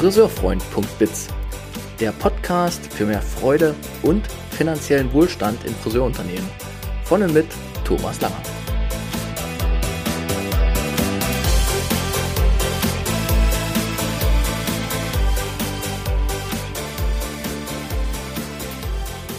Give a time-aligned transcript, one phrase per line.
[0.00, 1.28] friseurfreund.biz,
[2.00, 6.48] der Podcast für mehr Freude und finanziellen Wohlstand in Friseurunternehmen.
[7.04, 7.44] Von und mit
[7.84, 8.40] Thomas Langer.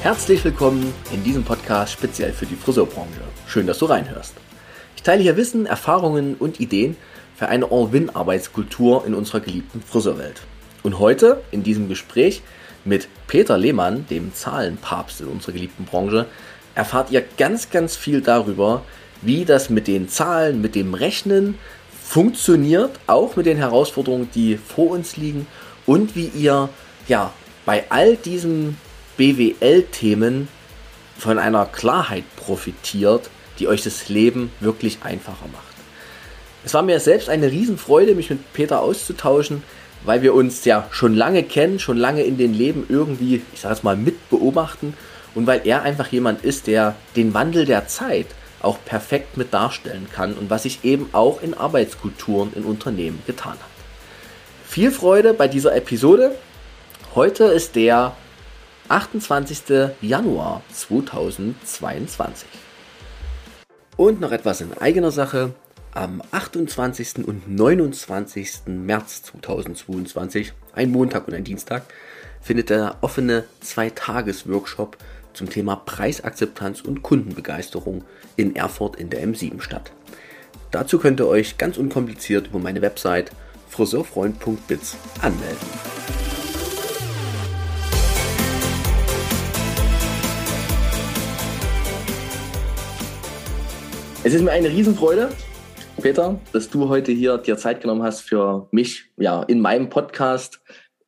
[0.04, 3.22] Herzlich willkommen in diesem Podcast speziell für die Friseurbranche.
[3.48, 4.36] Schön, dass du reinhörst.
[4.96, 6.98] Ich teile hier Wissen, Erfahrungen und Ideen
[7.36, 10.44] für eine All-Win-Arbeitskultur in unserer geliebten Friseurwelt.
[10.84, 12.42] Und heute in diesem Gespräch
[12.86, 16.26] mit Peter Lehmann, dem Zahlenpapst in unserer geliebten Branche,
[16.74, 18.84] erfahrt ihr ganz, ganz viel darüber,
[19.22, 21.58] wie das mit den Zahlen, mit dem Rechnen
[22.04, 25.46] funktioniert, auch mit den Herausforderungen, die vor uns liegen
[25.86, 26.70] und wie ihr
[27.08, 27.32] ja
[27.66, 28.78] bei all diesen
[29.18, 30.48] BWL-Themen
[31.18, 35.64] von einer Klarheit profitiert, die euch das Leben wirklich einfacher macht.
[36.66, 39.64] Es war mir selbst eine Riesenfreude, mich mit Peter auszutauschen,
[40.04, 43.76] weil wir uns ja schon lange kennen, schon lange in den Leben irgendwie, ich sage
[43.76, 44.94] es mal, mit beobachten
[45.36, 48.28] und weil er einfach jemand ist, der den Wandel der Zeit
[48.62, 53.54] auch perfekt mit darstellen kann und was sich eben auch in Arbeitskulturen in Unternehmen getan
[53.54, 53.60] hat.
[54.68, 56.36] Viel Freude bei dieser Episode.
[57.16, 58.16] Heute ist der
[58.88, 59.90] 28.
[60.02, 62.48] Januar 2022.
[63.98, 65.54] Und noch etwas in eigener Sache.
[65.94, 67.28] Am 28.
[67.28, 68.62] und 29.
[68.68, 71.84] März 2022, ein Montag und ein Dienstag,
[72.40, 74.96] findet der offene Zweitages-Workshop
[75.34, 78.06] zum Thema Preisakzeptanz und Kundenbegeisterung
[78.38, 79.92] in Erfurt in der M7 statt.
[80.72, 83.32] Dazu könnt ihr euch ganz unkompliziert über meine Website
[83.68, 85.58] friseurfreund.biz anmelden.
[94.24, 95.32] Es ist mir eine Riesenfreude,
[96.02, 100.60] Peter, dass du heute hier dir Zeit genommen hast, für mich ja in meinem Podcast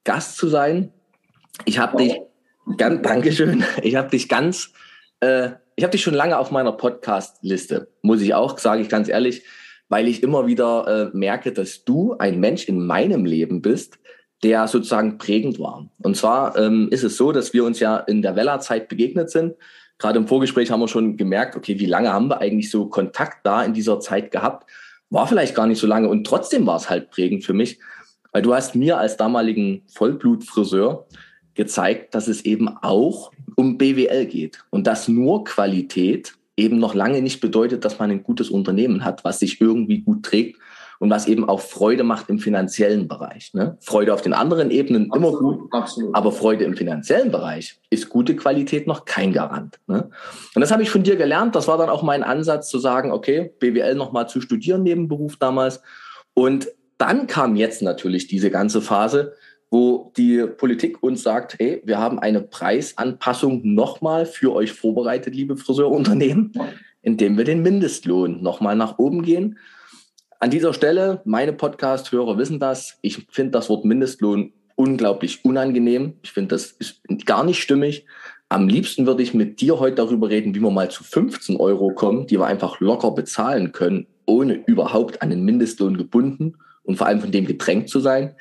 [0.03, 0.94] Gast zu sein.
[1.66, 2.22] Ich habe dich
[2.78, 4.72] ganz, Dankeschön, ich habe dich ganz,
[5.19, 9.09] äh, ich habe dich schon lange auf meiner Podcast-Liste, muss ich auch, sage ich ganz
[9.09, 9.44] ehrlich,
[9.90, 13.97] weil ich immer wieder äh, merke, dass du ein Mensch in meinem Leben bist,
[14.44, 15.90] der sozusagen prägend war.
[16.03, 19.56] Und zwar ähm, ist es so, dass wir uns ja in der Weller-Zeit begegnet sind.
[19.97, 23.46] Gerade im Vorgespräch haben wir schon gemerkt, okay, wie lange haben wir eigentlich so Kontakt
[23.46, 24.69] da in dieser Zeit gehabt?
[25.09, 27.80] War vielleicht gar nicht so lange und trotzdem war es halt prägend für mich,
[28.31, 31.08] weil du hast mir als damaligen Vollblutfriseur
[31.53, 37.22] gezeigt, dass es eben auch um BWL geht und dass nur Qualität eben noch lange
[37.22, 40.59] nicht bedeutet, dass man ein gutes Unternehmen hat, was sich irgendwie gut trägt,
[41.03, 43.53] und was eben auch Freude macht im finanziellen Bereich.
[43.53, 43.75] Ne?
[43.81, 46.16] Freude auf den anderen Ebenen absolut, immer gut, absolut.
[46.16, 49.81] aber Freude im finanziellen Bereich ist gute Qualität noch kein Garant.
[49.88, 50.09] Ne?
[50.56, 51.56] Und das habe ich von dir gelernt.
[51.56, 55.36] Das war dann auch mein Ansatz zu sagen, okay, BWL nochmal zu studieren neben Beruf
[55.36, 55.81] damals.
[56.36, 59.34] Und dann kam jetzt natürlich diese ganze Phase,
[59.70, 65.58] wo die Politik uns sagt, hey, wir haben eine Preisanpassung nochmal für euch vorbereitet, liebe
[65.58, 66.53] Friseurunternehmen,
[67.02, 69.58] indem wir den Mindestlohn nochmal nach oben gehen.
[70.43, 76.15] An dieser Stelle, meine Podcast-Hörer wissen das, ich finde das Wort Mindestlohn unglaublich unangenehm.
[76.21, 78.05] Ich finde, das ist gar nicht stimmig.
[78.49, 81.93] Am liebsten würde ich mit dir heute darüber reden, wie wir mal zu 15 Euro
[81.93, 87.07] kommen, die wir einfach locker bezahlen können, ohne überhaupt an den Mindestlohn gebunden und vor
[87.07, 88.35] allem von dem gedrängt zu sein.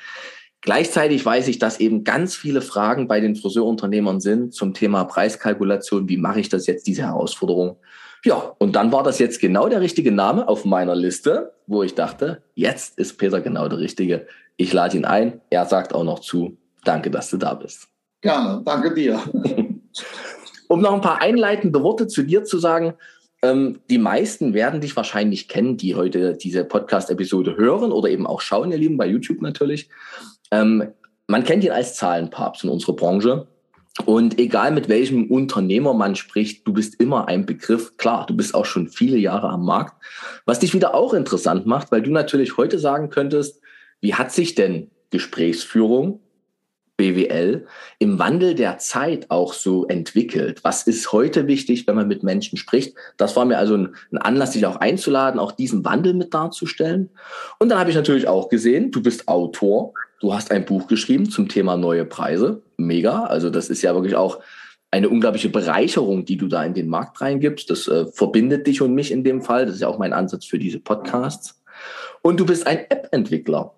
[0.61, 6.09] Gleichzeitig weiß ich, dass eben ganz viele Fragen bei den Friseurunternehmern sind zum Thema Preiskalkulation.
[6.09, 7.77] Wie mache ich das jetzt, diese Herausforderung?
[8.25, 11.95] Ja, und dann war das jetzt genau der richtige Name auf meiner Liste, wo ich
[11.95, 14.27] dachte, jetzt ist Peter genau der Richtige.
[14.57, 15.41] Ich lade ihn ein.
[15.51, 16.57] Er sagt auch noch zu.
[16.85, 17.89] Danke, dass du da bist.
[18.21, 19.21] Gerne, danke dir.
[20.69, 22.95] um noch ein paar einleitende Worte zu dir zu sagen,
[23.43, 28.41] ähm, die meisten werden dich wahrscheinlich kennen, die heute diese Podcast-Episode hören oder eben auch
[28.41, 29.91] schauen, ihr Lieben, bei YouTube natürlich.
[30.53, 30.93] Ähm,
[31.27, 33.49] man kennt ihn als Zahlenpapst in unserer Branche.
[34.07, 37.97] Und egal mit welchem Unternehmer man spricht, du bist immer ein Begriff.
[37.99, 40.03] Klar, du bist auch schon viele Jahre am Markt.
[40.47, 43.61] Was dich wieder auch interessant macht, weil du natürlich heute sagen könntest,
[44.01, 46.21] wie hat sich denn Gesprächsführung,
[46.97, 47.67] BWL,
[47.99, 50.65] im Wandel der Zeit auch so entwickelt?
[50.65, 52.97] Was ist heute wichtig, wenn man mit Menschen spricht?
[53.19, 57.11] Das war mir also ein, Anlass, dich auch einzuladen, auch diesen Wandel mit darzustellen.
[57.59, 61.29] Und dann habe ich natürlich auch gesehen, du bist Autor Du hast ein Buch geschrieben
[61.29, 62.63] zum Thema neue Preise.
[62.77, 63.25] Mega.
[63.25, 64.39] Also das ist ja wirklich auch
[64.93, 67.69] eine unglaubliche Bereicherung, die du da in den Markt reingibst.
[67.69, 69.67] Das äh, verbindet dich und mich in dem Fall.
[69.67, 71.61] Das ist ja auch mein Ansatz für diese Podcasts.
[72.23, 73.75] Und du bist ein App-Entwickler.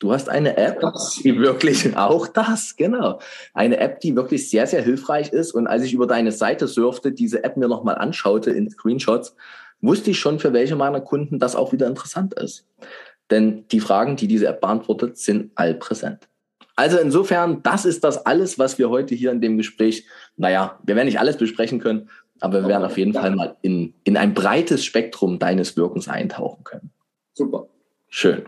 [0.00, 0.80] Du hast eine App,
[1.22, 3.20] die wirklich, auch das, genau.
[3.52, 5.52] Eine App, die wirklich sehr, sehr hilfreich ist.
[5.52, 9.36] Und als ich über deine Seite surfte, diese App mir nochmal anschaute in Screenshots,
[9.82, 12.66] wusste ich schon, für welche meiner Kunden das auch wieder interessant ist.
[13.30, 16.28] Denn die Fragen, die diese App beantwortet, sind allpräsent.
[16.76, 20.06] Also insofern, das ist das alles, was wir heute hier in dem Gespräch,
[20.36, 22.10] naja, wir werden nicht alles besprechen können,
[22.40, 26.64] aber wir werden auf jeden Fall mal in, in ein breites Spektrum deines Wirkens eintauchen
[26.64, 26.90] können.
[27.32, 27.68] Super.
[28.08, 28.42] Schön.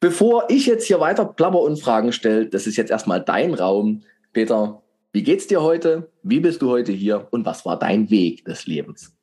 [0.00, 4.02] Bevor ich jetzt hier weiter plapper und Fragen stelle, das ist jetzt erstmal dein Raum.
[4.32, 6.10] Peter, wie geht's dir heute?
[6.22, 7.28] Wie bist du heute hier?
[7.30, 9.16] Und was war dein Weg des Lebens?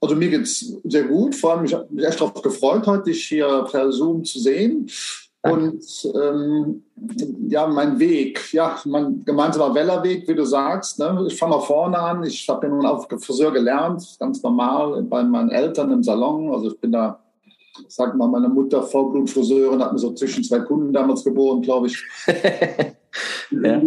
[0.00, 1.34] Also mir geht's sehr gut.
[1.34, 4.88] Vor allem, ich habe mich echt darauf gefreut, heute dich hier per Zoom zu sehen.
[5.42, 5.84] Und
[6.14, 6.82] ähm,
[7.48, 10.98] ja, mein Weg, ja, mein gemeinsamer Wellerweg, wie du sagst.
[10.98, 11.26] Ne?
[11.28, 12.24] Ich fange mal vorne an.
[12.24, 16.52] Ich habe ja nun auf Friseur gelernt, ganz normal bei meinen Eltern im Salon.
[16.52, 17.20] Also ich bin da,
[17.86, 22.04] sag mal, meine Mutter Vollblutfriseurin, hat mir so zwischen zwei Kunden damals geboren, glaube ich.
[23.50, 23.78] ja.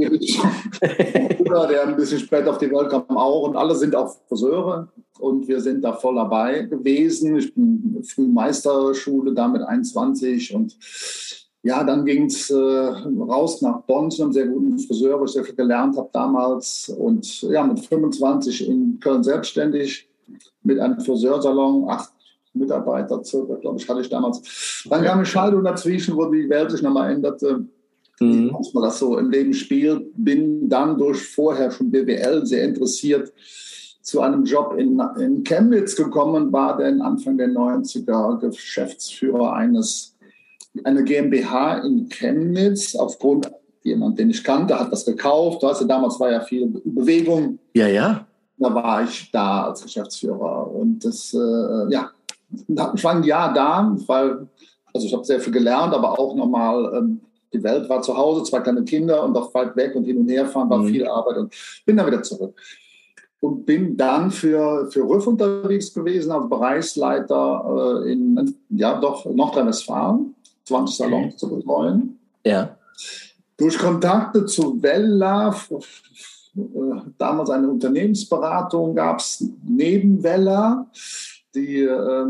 [1.37, 3.47] Bruder, der ein bisschen später auf die Welt kam, auch.
[3.47, 4.87] Und alle sind auch Friseure.
[5.19, 7.37] Und wir sind da voll dabei gewesen.
[7.37, 10.75] Ich bin früh Meisterschule, da mit 21 und
[11.63, 15.31] ja, dann ging es äh, raus nach Bonn zu einem sehr guten Friseur, wo ich
[15.31, 16.89] sehr viel gelernt habe damals.
[16.89, 20.09] Und ja, mit 25 in Köln selbstständig
[20.63, 22.11] mit einem Friseursalon, acht
[22.53, 24.83] Mitarbeiter circa, glaube ich, hatte ich damals.
[24.89, 27.65] Dann kam eine Scheidung dazwischen, wo die Welt sich nochmal änderte.
[28.21, 28.55] Mhm.
[28.73, 30.11] man das so im Leben spielt.
[30.15, 33.31] Bin dann durch vorher schon BWL sehr interessiert
[34.01, 40.17] zu einem Job in, in Chemnitz gekommen, war dann Anfang der 90er Geschäftsführer eines
[40.83, 43.51] eine GmbH in Chemnitz aufgrund
[43.83, 45.63] jemand, den ich kannte, hat das gekauft.
[45.63, 47.59] Weißt du, damals war ja viel Bewegung.
[47.73, 48.25] Ja, ja.
[48.57, 52.11] Da war ich da als Geschäftsführer und das, äh, ja,
[52.95, 54.47] ich war ein Jahr da, weil,
[54.93, 57.21] also ich habe sehr viel gelernt, aber auch nochmal, ähm,
[57.53, 60.29] die Welt war zu Hause, zwei kleine Kinder und auch weit weg und hin und
[60.29, 60.87] her fahren war mhm.
[60.87, 61.53] viel Arbeit und
[61.85, 62.55] bin dann wieder zurück.
[63.39, 70.35] Und bin dann für, für Rüff unterwegs gewesen als Bereichsleiter äh, in, ja, doch Nordrhein-Westfalen
[70.65, 72.19] 20 Salons zu betreuen.
[72.45, 72.77] Ja.
[73.57, 75.55] Durch Kontakte zu Vella,
[76.55, 76.59] äh,
[77.17, 80.87] damals eine Unternehmensberatung gab es neben Vella,
[81.53, 82.25] die äh,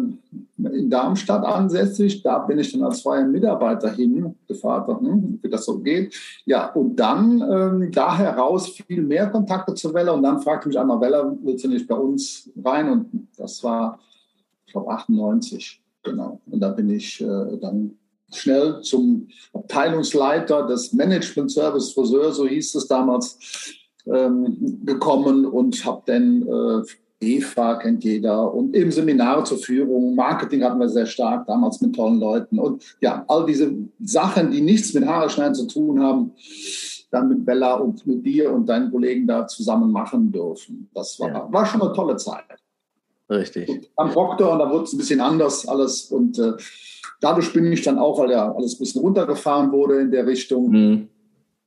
[0.57, 2.23] in Darmstadt ansässig.
[2.23, 6.15] Da bin ich dann als freier Mitarbeiter hingefragt, hm, wie das so geht.
[6.45, 10.13] Ja, und dann ähm, da heraus viel mehr Kontakte zu Welle.
[10.13, 12.89] Und dann fragte mich einmal, Welle, willst du nicht bei uns rein?
[12.89, 13.99] Und das war,
[14.65, 15.81] ich glaube, 98.
[16.03, 16.41] Genau.
[16.47, 17.97] Und da bin ich äh, dann
[18.33, 23.37] schnell zum Abteilungsleiter des Management Service Friseur, so hieß es damals,
[24.05, 26.83] ähm, gekommen und habe dann äh,
[27.21, 31.95] EFA kennt jeder und eben Seminare zur Führung, Marketing hatten wir sehr stark damals mit
[31.95, 33.71] tollen Leuten und ja, all diese
[34.03, 36.31] Sachen, die nichts mit Haare schneiden zu tun haben,
[37.11, 40.89] dann mit Bella und mit dir und deinen Kollegen da zusammen machen dürfen.
[40.93, 41.47] Das war, ja.
[41.51, 42.45] war schon eine tolle Zeit.
[43.29, 43.89] Richtig.
[43.95, 46.53] am Proctor und da wurde es ein bisschen anders alles und äh,
[47.21, 50.71] Dadurch bin ich dann auch, weil ja alles ein bisschen runtergefahren wurde in der Richtung.
[50.71, 51.07] Mhm.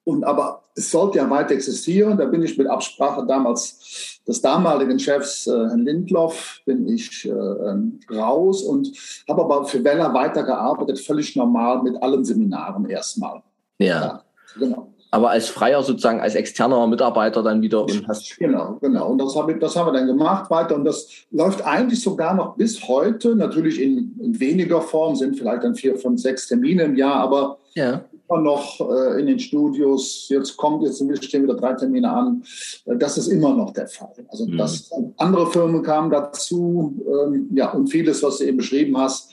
[0.05, 2.19] Und aber es sollte ja weiter existieren.
[2.19, 7.31] Da bin ich mit Absprache damals des damaligen Chefs, äh, Herrn Lindloff, bin ich äh,
[7.31, 8.91] ähm, raus und
[9.29, 13.43] habe aber für Weller weitergearbeitet, völlig normal mit allen Seminaren erstmal.
[13.79, 13.87] Ja.
[13.87, 14.23] ja.
[14.59, 18.37] Genau aber als freier sozusagen, als externer Mitarbeiter dann wieder und hast.
[18.37, 19.11] Genau, genau.
[19.11, 20.75] Und das, habe das haben wir dann gemacht weiter.
[20.75, 25.62] Und das läuft eigentlich sogar noch bis heute, natürlich in, in weniger Form, sind vielleicht
[25.62, 28.00] dann vier, fünf, sechs Termine im Jahr, aber ja.
[28.28, 30.26] Immer noch äh, in den Studios.
[30.28, 32.43] Jetzt kommt, jetzt stehen wieder drei Termine an.
[32.87, 34.12] Äh, das ist immer noch der Fall.
[34.28, 34.59] Also mhm.
[34.59, 39.33] das, andere Firmen kamen dazu, ähm, ja, und vieles, was du eben beschrieben hast,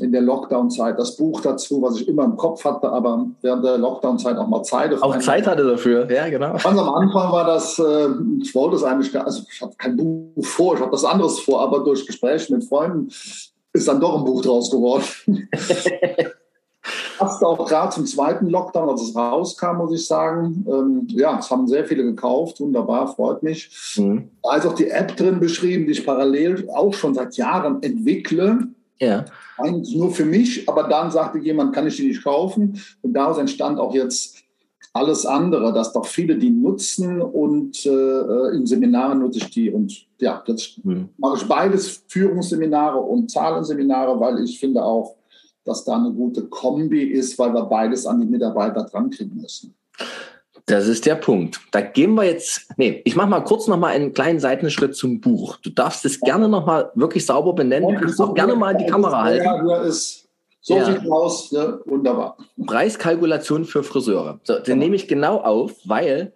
[0.00, 3.78] in der Lockdown-Zeit das Buch dazu, was ich immer im Kopf hatte, aber während der
[3.78, 4.92] Lockdown-Zeit auch mal Zeit.
[5.02, 6.52] Auch Zeit hatte dafür, ja, genau.
[6.52, 8.08] Ganz am Anfang war das, äh,
[8.40, 11.60] ich wollte es eigentlich, also ich habe kein Buch vor, ich habe was anderes vor,
[11.60, 13.08] aber durch Gespräche mit Freunden
[13.72, 15.04] ist dann doch ein Buch draus geworden.
[17.18, 20.64] Passt auch gerade zum zweiten Lockdown, als es rauskam, muss ich sagen.
[20.68, 23.70] Ähm, ja, es haben sehr viele gekauft, wunderbar, freut mich.
[23.96, 24.30] Mhm.
[24.42, 28.68] Da ist auch die App drin beschrieben, die ich parallel auch schon seit Jahren entwickle.
[29.00, 29.24] Ja
[29.58, 32.80] eigentlich nur für mich, aber dann sagte jemand, kann ich die nicht kaufen?
[33.02, 34.38] Und daraus entstand auch jetzt
[34.92, 39.70] alles andere, dass doch viele die nutzen und äh, in Seminaren nutze ich die.
[39.70, 41.10] Und ja, jetzt mhm.
[41.18, 45.16] mache ich beides, Führungsseminare und Zahlenseminare, weil ich finde auch,
[45.68, 49.74] dass da eine gute Kombi ist, weil wir beides an die Mitarbeiter dran kriegen müssen.
[50.66, 51.60] Das ist der Punkt.
[51.70, 55.20] Da gehen wir jetzt, nee, ich mache mal kurz noch mal einen kleinen Seitenschritt zum
[55.20, 55.56] Buch.
[55.56, 57.94] Du darfst es gerne noch mal wirklich sauber benennen.
[57.94, 59.44] Du kannst auch gerne mal die Kamera halten.
[59.44, 60.28] Ja, ist,
[60.60, 60.84] so ja.
[60.84, 62.36] sieht aus, ja, wunderbar.
[62.66, 64.40] Preiskalkulation für Friseure.
[64.42, 64.76] So, den genau.
[64.78, 66.34] nehme ich genau auf, weil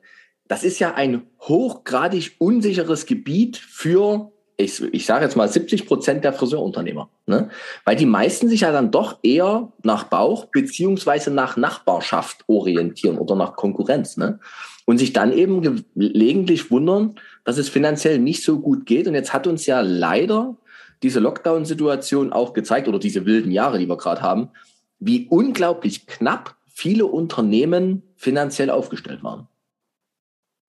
[0.49, 6.25] das ist ja ein hochgradig unsicheres Gebiet für ich, ich sage jetzt mal 70 Prozent
[6.25, 7.09] der Friseurunternehmer.
[7.27, 7.51] Ne?
[7.85, 13.35] Weil die meisten sich ja dann doch eher nach Bauch beziehungsweise nach Nachbarschaft orientieren oder
[13.35, 14.17] nach Konkurrenz.
[14.17, 14.39] Ne?
[14.85, 19.07] Und sich dann eben gelegentlich wundern, dass es finanziell nicht so gut geht.
[19.07, 20.57] Und jetzt hat uns ja leider
[21.03, 24.51] diese Lockdown-Situation auch gezeigt oder diese wilden Jahre, die wir gerade haben,
[24.99, 29.49] wie unglaublich knapp viele Unternehmen finanziell aufgestellt waren.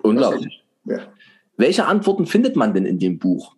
[0.01, 0.63] Unglaublich.
[0.85, 0.99] Ja.
[1.55, 3.55] Welche Antworten findet man denn in dem Buch?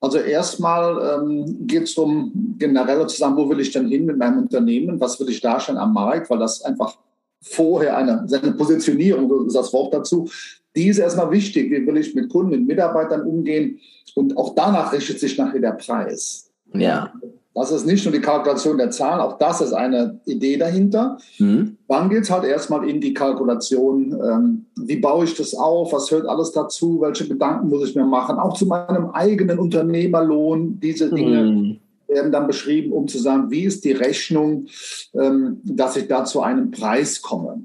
[0.00, 4.38] Also erstmal ähm, geht es um generell zusammen, wo will ich denn hin mit meinem
[4.38, 6.96] Unternehmen, was will ich darstellen am Markt, weil das einfach
[7.42, 10.28] vorher eine, seine Positionierung, ist das Wort dazu,
[10.74, 11.70] die ist erstmal wichtig.
[11.70, 13.80] Wie will ich mit Kunden, mit Mitarbeitern umgehen?
[14.14, 16.50] Und auch danach richtet sich nachher der Preis.
[16.72, 17.12] Ja.
[17.54, 21.18] Das ist nicht nur die Kalkulation der Zahlen, auch das ist eine Idee dahinter.
[21.38, 21.78] Mhm.
[21.88, 26.10] Dann geht es halt erstmal in die Kalkulation, ähm, wie baue ich das auf, was
[26.12, 31.10] hört alles dazu, welche Gedanken muss ich mir machen, auch zu meinem eigenen Unternehmerlohn, diese
[31.10, 31.42] Dinge.
[31.42, 31.80] Mhm
[32.10, 34.66] werden dann beschrieben, um zu sagen, wie ist die Rechnung,
[35.14, 37.64] ähm, dass ich da zu einem Preis komme.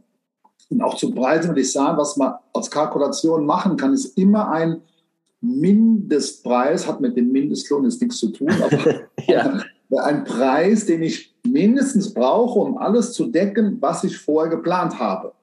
[0.69, 4.51] Und auch zu Preisen würde ich sagen, was man als Kalkulation machen kann, ist immer
[4.51, 4.81] ein
[5.41, 9.59] Mindestpreis, hat mit dem Mindestlohn jetzt nichts zu tun, aber ja
[9.97, 15.33] ein Preis, den ich mindestens brauche, um alles zu decken, was ich vorher geplant habe.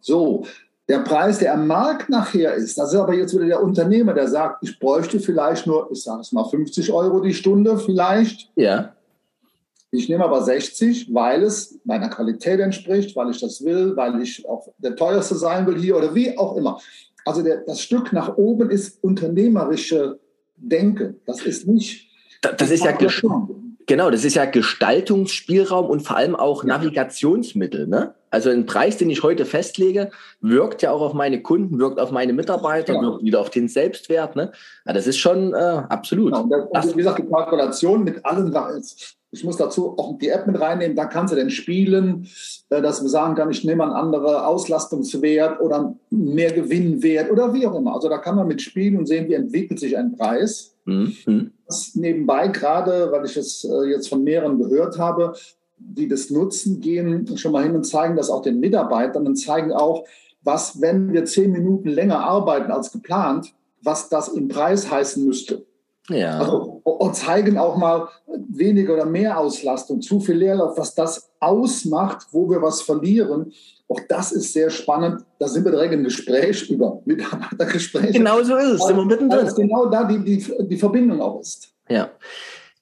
[0.00, 0.44] So,
[0.88, 4.28] der Preis, der am Markt nachher ist, das ist aber jetzt wieder der Unternehmer, der
[4.28, 8.50] sagt, ich bräuchte vielleicht nur, ich sage es mal, 50 Euro die Stunde vielleicht.
[8.56, 8.92] Ja.
[9.92, 14.48] Ich nehme aber 60, weil es meiner Qualität entspricht, weil ich das will, weil ich
[14.48, 16.80] auch der teuerste sein will hier oder wie auch immer.
[17.24, 20.18] Also der, das Stück nach oben ist unternehmerische
[20.56, 21.14] Denke.
[21.26, 22.08] Das ist nicht.
[22.42, 22.92] Das, das ist ja
[23.90, 27.88] Genau, das ist ja Gestaltungsspielraum und vor allem auch Navigationsmittel.
[27.88, 28.14] Ne?
[28.30, 32.12] Also ein Preis, den ich heute festlege, wirkt ja auch auf meine Kunden, wirkt auf
[32.12, 33.02] meine Mitarbeiter, ja.
[33.02, 34.36] wirkt wieder auf den Selbstwert.
[34.36, 34.52] Ne?
[34.86, 35.56] Ja, das ist schon äh,
[35.88, 36.34] absolut.
[36.34, 36.68] Genau.
[36.72, 38.80] Das, wie gesagt, die Kalkulation mit allen Sachen.
[39.32, 42.26] Ich muss dazu auch die App mit reinnehmen, da kannst du denn spielen,
[42.68, 47.66] äh, dass man sagen kann, ich nehme einen anderen Auslastungswert oder mehr Gewinnwert oder wie
[47.66, 47.94] auch immer.
[47.94, 50.74] Also da kann man mit spielen und sehen, wie entwickelt sich ein Preis.
[50.84, 51.52] Mhm.
[51.66, 55.34] Das nebenbei gerade, weil ich es äh, jetzt von mehreren gehört habe,
[55.78, 59.72] die das nutzen, gehen schon mal hin und zeigen das auch den Mitarbeitern und zeigen
[59.72, 60.04] auch,
[60.42, 65.64] was, wenn wir zehn Minuten länger arbeiten als geplant, was das im Preis heißen müsste.
[66.10, 66.38] Ja.
[66.38, 68.08] Also, und zeigen auch mal
[68.48, 73.52] weniger oder mehr Auslastung, zu viel Leerlauf, was das ausmacht, wo wir was verlieren.
[73.88, 75.24] Auch das ist sehr spannend.
[75.38, 78.12] Da sind wir direkt im Gespräch über Mitarbeitergespräche.
[78.12, 78.86] Genau so ist es.
[78.86, 79.46] Sind wir mittendrin.
[79.46, 81.72] Weil genau da die, die, die Verbindung auch ist.
[81.88, 82.10] Ja.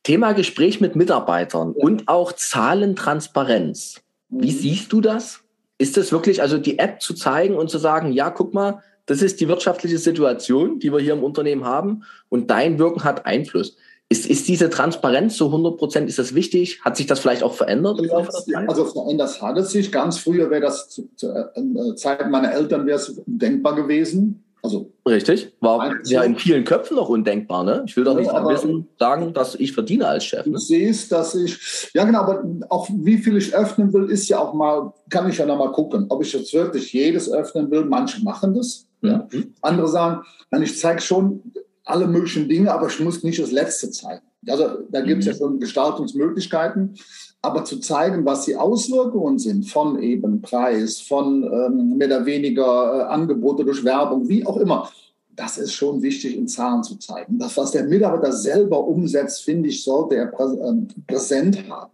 [0.03, 1.85] Thema Gespräch mit Mitarbeitern ja.
[1.85, 4.01] und auch Zahlentransparenz.
[4.29, 4.57] Wie mhm.
[4.57, 5.41] siehst du das?
[5.79, 9.23] Ist das wirklich, also die App zu zeigen und zu sagen, ja, guck mal, das
[9.23, 13.77] ist die wirtschaftliche Situation, die wir hier im Unternehmen haben und dein Wirken hat Einfluss.
[14.11, 16.81] Ist, ist diese Transparenz zu 100 Prozent, ist das wichtig?
[16.83, 17.99] Hat sich das vielleicht auch verändert?
[17.99, 18.69] Im Laufe der Zeit?
[18.69, 19.91] Also verändert hat es sich.
[19.91, 24.45] Ganz früher wäre das zu, zu äh, Zeiten meiner Eltern wäre es denkbar gewesen.
[24.63, 27.65] Also Richtig, war ja in vielen Köpfen noch undenkbar.
[27.65, 27.85] Ne?
[27.87, 30.45] Ich will doch nicht ja, wissen, sagen, dass ich verdiene als Chef.
[30.45, 30.53] Ne?
[30.53, 34.39] Du siehst, dass ich, ja genau, aber auch wie viel ich öffnen will, ist ja
[34.39, 37.85] auch mal, kann ich ja noch mal gucken, ob ich jetzt wirklich jedes öffnen will.
[37.85, 38.87] Manche machen das.
[39.01, 39.09] Mhm.
[39.09, 39.29] Ja.
[39.63, 40.23] Andere sagen,
[40.61, 41.43] ich zeige schon
[41.85, 44.23] alle möglichen Dinge, aber ich muss nicht das Letzte zeigen.
[44.47, 45.33] Also da gibt es mhm.
[45.33, 46.97] ja schon Gestaltungsmöglichkeiten,
[47.43, 52.65] aber zu zeigen, was die Auswirkungen sind von eben Preis, von ähm, mehr oder weniger
[52.65, 54.91] äh, Angebote durch Werbung, wie auch immer,
[55.37, 57.39] das ist schon wichtig in Zahlen zu zeigen.
[57.39, 60.75] Das, was der Mitarbeiter selber umsetzt, finde ich, sollte er prä äh,
[61.07, 61.93] präsent haben.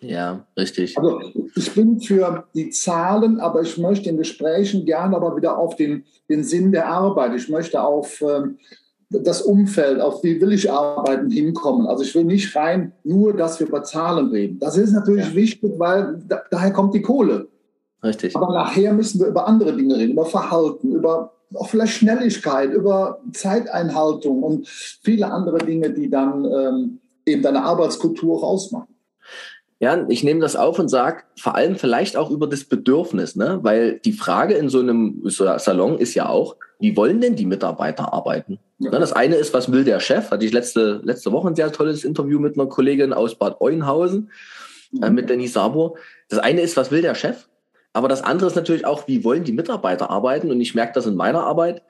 [0.00, 0.96] Ja, richtig.
[0.96, 1.20] Also
[1.54, 6.04] ich bin für die Zahlen, aber ich möchte in Gesprächen gerne aber wieder auf den,
[6.28, 7.34] den Sinn der Arbeit.
[7.34, 8.58] Ich möchte auf ähm,
[9.08, 11.86] das Umfeld, auf wie will ich arbeiten, hinkommen.
[11.86, 14.58] Also ich will nicht rein nur, dass wir über Zahlen reden.
[14.58, 15.34] Das ist natürlich ja.
[15.34, 17.48] wichtig, weil da, daher kommt die Kohle.
[18.02, 18.34] Richtig.
[18.36, 23.20] Aber nachher müssen wir über andere Dinge reden, über Verhalten, über auch vielleicht Schnelligkeit, über
[23.32, 28.96] Zeiteinhaltung und viele andere Dinge, die dann ähm, eben deine Arbeitskultur auch ausmachen.
[29.78, 33.58] Ja, ich nehme das auf und sage vor allem vielleicht auch über das Bedürfnis, ne?
[33.62, 38.12] weil die Frage in so einem Salon ist ja auch, wie wollen denn die Mitarbeiter
[38.12, 38.58] arbeiten?
[38.78, 38.90] Ja.
[38.90, 40.30] Das eine ist, was will der Chef?
[40.30, 44.30] Hatte ich letzte, letzte Woche ein sehr tolles Interview mit einer Kollegin aus Bad Oeynhausen,
[45.02, 45.14] äh, mhm.
[45.14, 45.96] mit Denise Sabor.
[46.28, 47.48] Das eine ist, was will der Chef?
[47.92, 50.50] Aber das andere ist natürlich auch, wie wollen die Mitarbeiter arbeiten?
[50.50, 51.82] Und ich merke das in meiner Arbeit,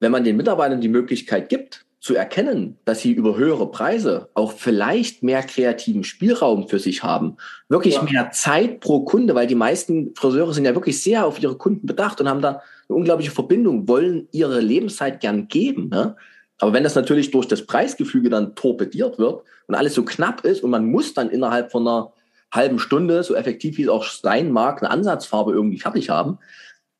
[0.00, 4.52] wenn man den Mitarbeitern die Möglichkeit gibt, zu erkennen, dass sie über höhere Preise auch
[4.52, 7.38] vielleicht mehr kreativen Spielraum für sich haben,
[7.70, 8.02] wirklich ja.
[8.02, 11.86] mehr Zeit pro Kunde, weil die meisten Friseure sind ja wirklich sehr auf ihre Kunden
[11.86, 15.88] bedacht und haben da eine unglaubliche Verbindung, wollen ihre Lebenszeit gern geben.
[15.88, 16.14] Ne?
[16.58, 20.62] Aber wenn das natürlich durch das Preisgefüge dann torpediert wird und alles so knapp ist
[20.62, 22.12] und man muss dann innerhalb von einer
[22.52, 26.36] halben Stunde, so effektiv wie es auch sein mag, eine Ansatzfarbe irgendwie fertig haben,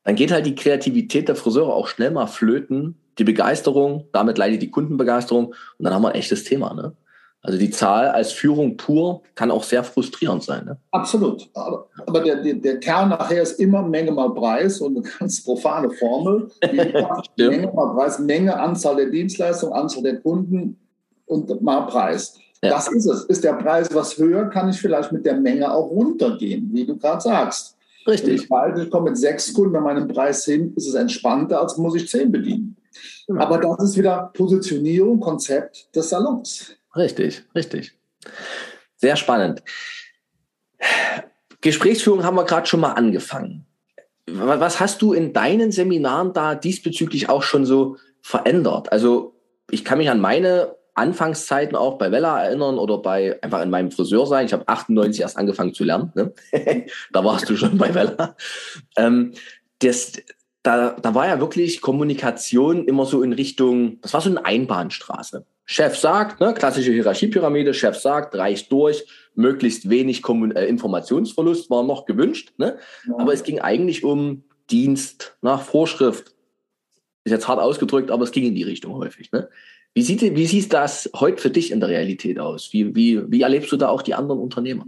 [0.03, 4.61] dann geht halt die Kreativität der Friseure auch schnell mal flöten, die Begeisterung, damit leidet
[4.61, 6.73] die Kundenbegeisterung und dann haben wir ein echtes Thema.
[6.73, 6.93] Ne?
[7.45, 10.65] Also die Zahl als Führung pur kann auch sehr frustrierend sein.
[10.65, 10.77] Ne?
[10.91, 11.47] Absolut.
[11.53, 15.43] Aber, aber der, der, der, Kern nachher ist immer Menge mal Preis und eine ganz
[15.43, 16.49] profane Formel.
[17.37, 20.79] Menge mal Preis, Menge, Anzahl der Dienstleistungen, Anzahl der Kunden
[21.27, 22.35] und mal Preis.
[22.63, 22.71] Ja.
[22.71, 23.25] Das ist es.
[23.25, 26.97] Ist der Preis was höher, kann ich vielleicht mit der Menge auch runtergehen, wie du
[26.97, 27.77] gerade sagst.
[28.07, 28.43] Richtig.
[28.43, 31.77] ich weiß, ich komme mit sechs Kunden bei meinem Preis hin, ist es entspannter, als
[31.77, 32.74] muss ich zehn bedienen.
[33.27, 33.35] Ja.
[33.37, 36.75] Aber das ist wieder Positionierung, Konzept des Salons.
[36.95, 37.97] Richtig, richtig.
[38.97, 39.63] Sehr spannend.
[41.61, 43.65] Gesprächsführung haben wir gerade schon mal angefangen.
[44.27, 48.91] Was hast du in deinen Seminaren da diesbezüglich auch schon so verändert?
[48.91, 49.35] Also
[49.69, 53.91] ich kann mich an meine Anfangszeiten auch bei Vella erinnern oder bei einfach in meinem
[53.91, 54.45] Friseur sein.
[54.45, 56.11] Ich habe 98 erst angefangen zu lernen.
[56.15, 56.33] Ne?
[57.11, 58.35] da warst du schon bei Vella.
[58.95, 59.33] Ähm,
[59.79, 60.13] das,
[60.65, 65.45] da, da war ja wirklich Kommunikation immer so in Richtung, das war so eine Einbahnstraße.
[65.65, 69.05] Chef sagt, ne, klassische Hierarchiepyramide, Chef sagt, reicht durch,
[69.35, 72.53] möglichst wenig Kommun äh, Informationsverlust war noch gewünscht.
[72.57, 72.77] Ne?
[73.07, 73.15] Ja.
[73.19, 76.33] Aber es ging eigentlich um Dienst nach Vorschrift.
[77.25, 79.31] Ist jetzt hart ausgedrückt, aber es ging in die Richtung häufig.
[79.31, 79.49] Ne?
[79.93, 82.73] Wie, sieht, wie sieht das heute für dich in der Realität aus?
[82.73, 84.85] Wie, wie, wie erlebst du da auch die anderen Unternehmer?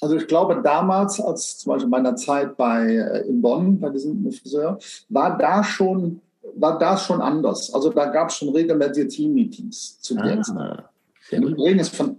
[0.00, 4.30] Also ich glaube, damals, als zum Beispiel meiner Zeit bei, äh, in Bonn, bei diesem
[4.32, 4.78] Friseur,
[5.08, 6.20] war da schon
[6.54, 7.72] war das schon anders.
[7.72, 10.84] Also da gab es schon regelmäßige Team-Meetings zu der ah, Zeit.
[11.30, 12.18] Wir reden, jetzt von,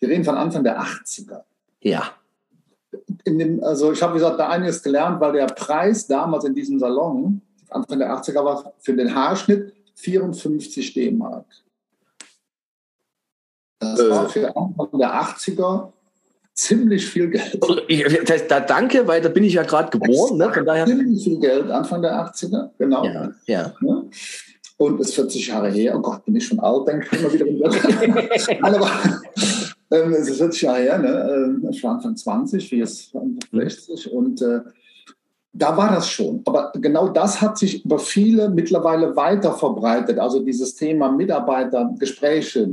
[0.00, 1.42] wir reden von Anfang der 80er.
[1.80, 2.10] Ja.
[3.26, 7.40] Dem, also ich habe, gesagt, da einiges gelernt, weil der Preis damals in diesem Salon,
[7.70, 11.46] Anfang der 80er, war für den Haarschnitt 54 D-Mark.
[13.78, 14.10] Das äh.
[14.10, 15.92] war für Anfang der 80er
[16.54, 17.58] ziemlich viel Geld.
[17.60, 18.04] Also, ich,
[18.48, 20.38] da danke, weil da bin ich ja gerade geboren.
[20.38, 20.52] Ne?
[20.52, 20.86] Von daher.
[20.86, 23.04] Ziemlich viel Geld, Anfang der 80er, genau.
[23.04, 23.74] Ja, ja.
[24.76, 25.94] Und es ist 40 Jahre her.
[25.96, 28.62] Oh Gott, bin ich schon alt, denke ich immer wieder.
[28.62, 28.90] Aber
[29.90, 30.98] ähm, es ist 40 Jahre her.
[30.98, 31.34] Ne?
[31.34, 33.12] Ähm, ich war Anfang 20, wie es
[33.52, 34.10] 60.
[34.12, 34.60] Und äh,
[35.56, 36.42] da war das schon.
[36.46, 40.18] Aber genau das hat sich über viele mittlerweile weiter verbreitet.
[40.18, 42.68] Also dieses Thema Mitarbeitergespräche,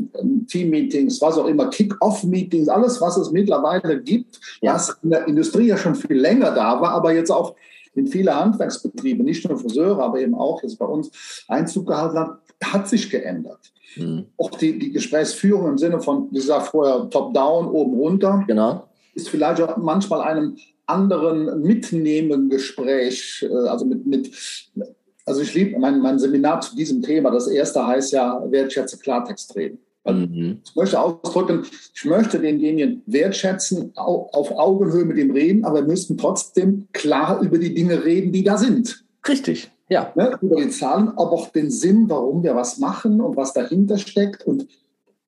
[0.48, 4.74] Teammeetings, was auch immer, Kick-Off-Meetings, alles, was es mittlerweile gibt, ja.
[4.74, 7.56] was in der Industrie ja schon viel länger da war, aber jetzt auch
[7.94, 12.40] in viele Handwerksbetriebe, nicht nur Friseure, aber eben auch jetzt bei uns Einzug gehalten hat,
[12.64, 13.60] hat sich geändert.
[13.96, 14.26] Mhm.
[14.38, 18.88] Auch die, die Gesprächsführung im Sinne von, wie gesagt vorher, top-down, oben runter, genau.
[19.14, 20.56] ist vielleicht auch manchmal einem
[20.92, 24.32] anderen mitnehmen Gespräch, äh, also mit, mit
[25.26, 27.32] also ich liebe mein, mein Seminar zu diesem Thema.
[27.32, 29.80] Das erste heißt ja, wertschätze Klartext reden.
[30.06, 30.62] Mhm.
[30.66, 36.18] Ich möchte ausdrücken, ich möchte denjenigen wertschätzen, auf Augenhöhe mit ihm reden, aber wir müssen
[36.18, 39.06] trotzdem klar über die Dinge reden, die da sind.
[39.28, 40.12] Richtig, ja.
[40.16, 44.00] Ne, über die Zahlen, aber auch den Sinn, warum wir was machen und was dahinter
[44.00, 44.48] steckt.
[44.48, 44.68] Und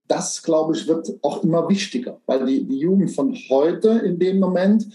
[0.07, 4.39] das, glaube ich, wird auch immer wichtiger, weil die, die Jugend von heute in dem
[4.39, 4.87] Moment,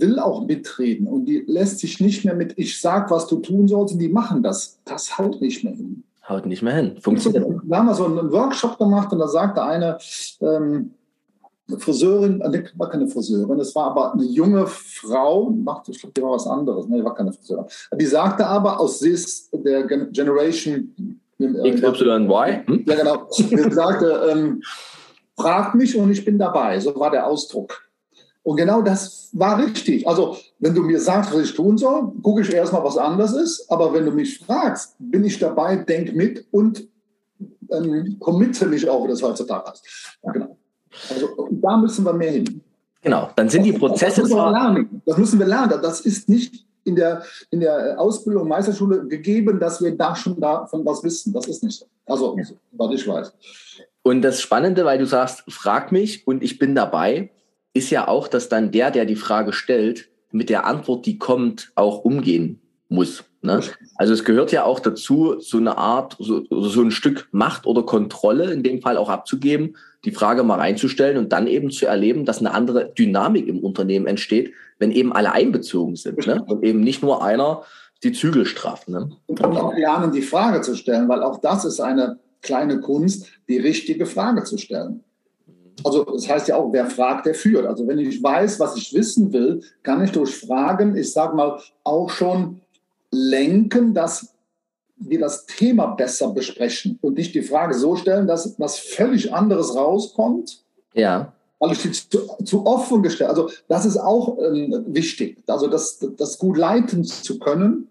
[0.00, 3.68] will auch mitreden und die lässt sich nicht mehr mit, ich sag, was du tun
[3.68, 4.78] sollst, und die machen das.
[4.84, 6.04] Das haut nicht mehr hin.
[6.28, 6.96] Haut nicht mehr hin.
[7.00, 7.44] Funktioniert.
[7.64, 9.98] Da haben wir so einen Workshop gemacht und da sagte eine
[10.40, 10.90] ähm,
[11.76, 16.22] Friseurin, äh, war keine Friseurin, es war aber eine junge Frau, machte, ich glaube, die
[16.22, 17.66] war was anderes, ne, die war keine Friseurin.
[17.98, 22.62] Die sagte aber aus Sis der Generation XYY.
[22.66, 22.84] Hm?
[22.86, 23.26] Ja, genau.
[23.30, 24.62] Sie sagte, ähm,
[25.36, 26.80] frag mich und ich bin dabei.
[26.80, 27.87] So war der Ausdruck.
[28.48, 30.08] Und genau das war richtig.
[30.08, 33.70] Also, wenn du mir sagst, was ich tun soll, gucke ich erstmal, was anders ist.
[33.70, 36.88] Aber wenn du mich fragst, bin ich dabei, denk mit und
[37.70, 39.84] ähm, committe mich auch, wie das heutzutage heißt.
[40.22, 40.56] Ja, genau.
[41.10, 42.62] Also, da müssen wir mehr hin.
[43.02, 44.22] Genau, dann sind die Prozesse.
[44.22, 45.02] Das müssen wir lernen.
[45.04, 45.78] Das müssen wir lernen.
[45.82, 50.86] Das ist nicht in der, in der Ausbildung, Meisterschule gegeben, dass wir da schon davon
[50.86, 51.34] was wissen.
[51.34, 51.86] Das ist nicht so.
[52.06, 52.44] Also, ja.
[52.72, 53.30] was ich weiß.
[54.04, 57.28] Und das Spannende, weil du sagst, frag mich und ich bin dabei,
[57.74, 61.72] ist ja auch, dass dann der, der die Frage stellt, mit der Antwort, die kommt,
[61.74, 63.24] auch umgehen muss.
[63.40, 63.60] Ne?
[63.96, 67.82] Also es gehört ja auch dazu, so eine Art, so, so ein Stück Macht oder
[67.84, 72.24] Kontrolle in dem Fall auch abzugeben, die Frage mal reinzustellen und dann eben zu erleben,
[72.24, 76.42] dass eine andere Dynamik im Unternehmen entsteht, wenn eben alle einbezogen sind ne?
[76.46, 77.62] und eben nicht nur einer
[78.02, 78.88] die Zügel strafft.
[78.88, 79.10] Ne?
[79.26, 83.58] Und auch lernen, die Frage zu stellen, weil auch das ist eine kleine Kunst, die
[83.58, 85.02] richtige Frage zu stellen.
[85.84, 87.66] Also das heißt ja auch, wer fragt, der führt.
[87.66, 91.60] Also wenn ich weiß, was ich wissen will, kann ich durch Fragen, ich sage mal,
[91.84, 92.60] auch schon
[93.10, 94.34] lenken, dass
[94.96, 99.74] wir das Thema besser besprechen und nicht die Frage so stellen, dass was völlig anderes
[99.76, 100.62] rauskommt.
[100.94, 101.32] Ja.
[101.60, 103.30] Weil ich die zu, zu offen gestellt.
[103.30, 105.38] Also das ist auch ähm, wichtig.
[105.46, 107.88] Also das, das gut leiten zu können.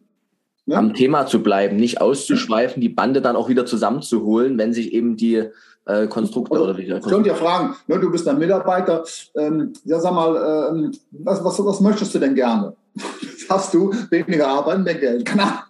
[0.65, 0.75] Ne?
[0.75, 5.15] Am Thema zu bleiben, nicht auszuschweifen, die Bande dann auch wieder zusammenzuholen, wenn sich eben
[5.15, 5.49] die
[5.87, 9.03] äh, Konstrukte also, oder wie Ich könnte ja fragen, ne, du bist ein Mitarbeiter,
[9.35, 12.75] ähm, ja sag mal, ähm, was, was, was möchtest du denn gerne?
[13.49, 15.25] Hast du weniger Arbeit, mehr Geld?
[15.25, 15.67] Keine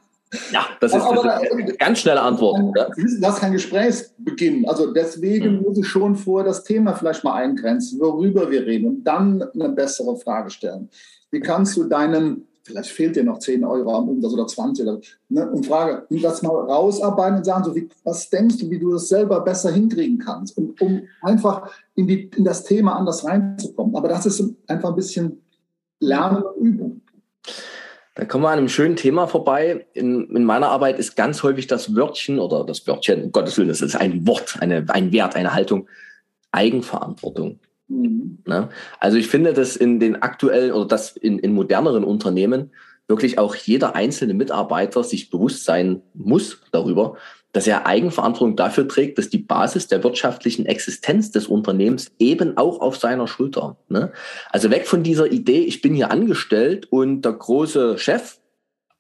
[0.52, 2.60] ja, das ist, aber, das ist eine ganz schnelle Antwort.
[2.76, 2.88] Ja.
[2.90, 4.68] Das ist kein Gesprächsbeginn.
[4.68, 5.62] Also deswegen mhm.
[5.62, 9.70] muss ich schon vorher das Thema vielleicht mal eingrenzen, worüber wir reden und dann eine
[9.70, 10.90] bessere Frage stellen.
[11.32, 15.00] Wie kannst du deinen, vielleicht fehlt dir noch 10 Euro am Umsatz oder 20 oder,
[15.30, 18.92] ne, und frage, das mal rausarbeiten und sagen, so wie, was denkst du, wie du
[18.92, 23.96] das selber besser hinkriegen kannst, um, um einfach in, die, in das Thema anders reinzukommen.
[23.96, 25.42] Aber das ist einfach ein bisschen
[26.00, 27.02] Lernen und Übung.
[28.16, 29.86] Da kommen wir an einem schönen Thema vorbei.
[29.94, 33.70] In, in meiner Arbeit ist ganz häufig das Wörtchen oder das Wörtchen, um Gottes Willen,
[33.70, 35.88] das ist ein Wort, eine, ein Wert, eine Haltung,
[36.52, 37.60] Eigenverantwortung.
[37.88, 38.40] Mhm.
[38.46, 38.70] Ne?
[39.00, 42.72] Also ich finde, dass in den aktuellen oder dass in, in moderneren Unternehmen
[43.08, 47.16] wirklich auch jeder einzelne Mitarbeiter sich bewusst sein muss darüber,
[47.54, 52.82] dass er Eigenverantwortung dafür trägt, dass die Basis der wirtschaftlichen Existenz des Unternehmens eben auch
[52.82, 53.78] auf seiner Schulter.
[53.90, 54.12] Ne?
[54.52, 58.38] Also weg von dieser Idee, ich bin hier angestellt und der große Chef,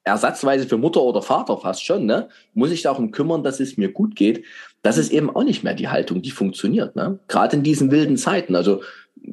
[0.07, 3.91] ersatzweise für Mutter oder Vater fast schon, ne, muss ich darum kümmern, dass es mir
[3.91, 4.43] gut geht.
[4.81, 6.95] Das ist eben auch nicht mehr die Haltung, die funktioniert.
[6.95, 7.19] Ne?
[7.27, 8.55] Gerade in diesen wilden Zeiten.
[8.55, 8.81] Also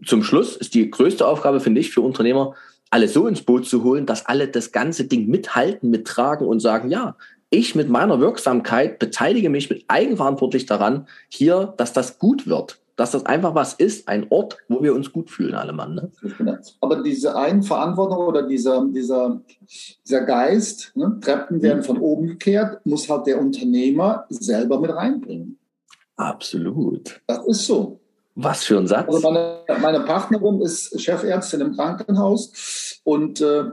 [0.04, 2.54] zum Schluss ist die größte Aufgabe, finde ich, für Unternehmer,
[2.90, 6.90] alle so ins Boot zu holen, dass alle das ganze Ding mithalten, mittragen und sagen,
[6.90, 7.16] ja,
[7.50, 12.78] ich mit meiner Wirksamkeit beteilige mich mit eigenverantwortlich daran, hier, dass das gut wird.
[12.96, 15.94] Dass das einfach was ist, ein Ort, wo wir uns gut fühlen, alle Mann.
[15.94, 16.60] Ne?
[16.80, 19.40] Aber diese Eigenverantwortung oder dieser, dieser,
[20.06, 21.84] dieser Geist, ne, Treppen werden mhm.
[21.84, 25.58] von oben gekehrt, muss halt der Unternehmer selber mit reinbringen.
[26.16, 27.20] Absolut.
[27.26, 28.00] Das ist so.
[28.36, 29.08] Was für ein Satz.
[29.08, 33.64] Also meine, meine Partnerin ist Chefärztin im Krankenhaus und äh,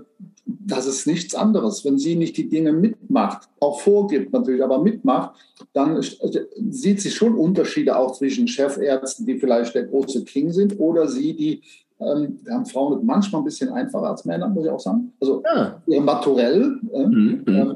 [0.45, 1.85] das ist nichts anderes.
[1.85, 5.35] Wenn sie nicht die Dinge mitmacht, auch vorgibt natürlich, aber mitmacht,
[5.73, 6.01] dann
[6.69, 11.35] sieht sie schon Unterschiede auch zwischen Chefärzten, die vielleicht der große King sind, oder sie,
[11.35, 11.61] die,
[11.99, 15.13] ähm, haben Frauen manchmal ein bisschen einfacher als Männer, muss ich auch sagen.
[15.21, 15.81] Also ja.
[15.85, 16.79] ihre Maturell.
[16.91, 17.43] Äh, mhm.
[17.47, 17.75] äh,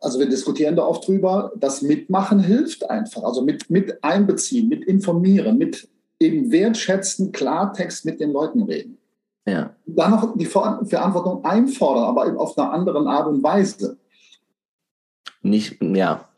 [0.00, 3.22] also wir diskutieren da oft drüber, das Mitmachen hilft einfach.
[3.22, 5.88] Also mit, mit einbeziehen, mit informieren, mit
[6.18, 8.96] eben wertschätzen, Klartext mit den Leuten reden.
[9.46, 9.70] Ja.
[9.86, 13.96] Dann noch die Verantwortung einfordern, aber eben auf einer anderen Art und Weise.
[15.42, 16.28] Nicht, ja.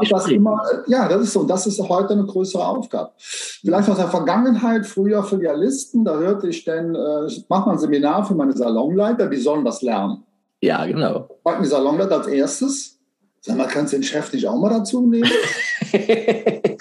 [0.00, 1.44] Ich das immer, ja, das ist so.
[1.44, 3.12] Das ist heute eine größere Aufgabe.
[3.18, 7.78] Vielleicht aus der Vergangenheit, früher Filialisten, da hörte ich denn, äh, ich mache mal ein
[7.78, 10.24] Seminar für meine Salonleiter, die sollen das lernen.
[10.62, 11.28] Ja, genau.
[11.42, 12.93] Fragt die Salonleiter als erstes,
[13.44, 15.28] sag mal, kannst du den Chef nicht auch mal dazu nehmen?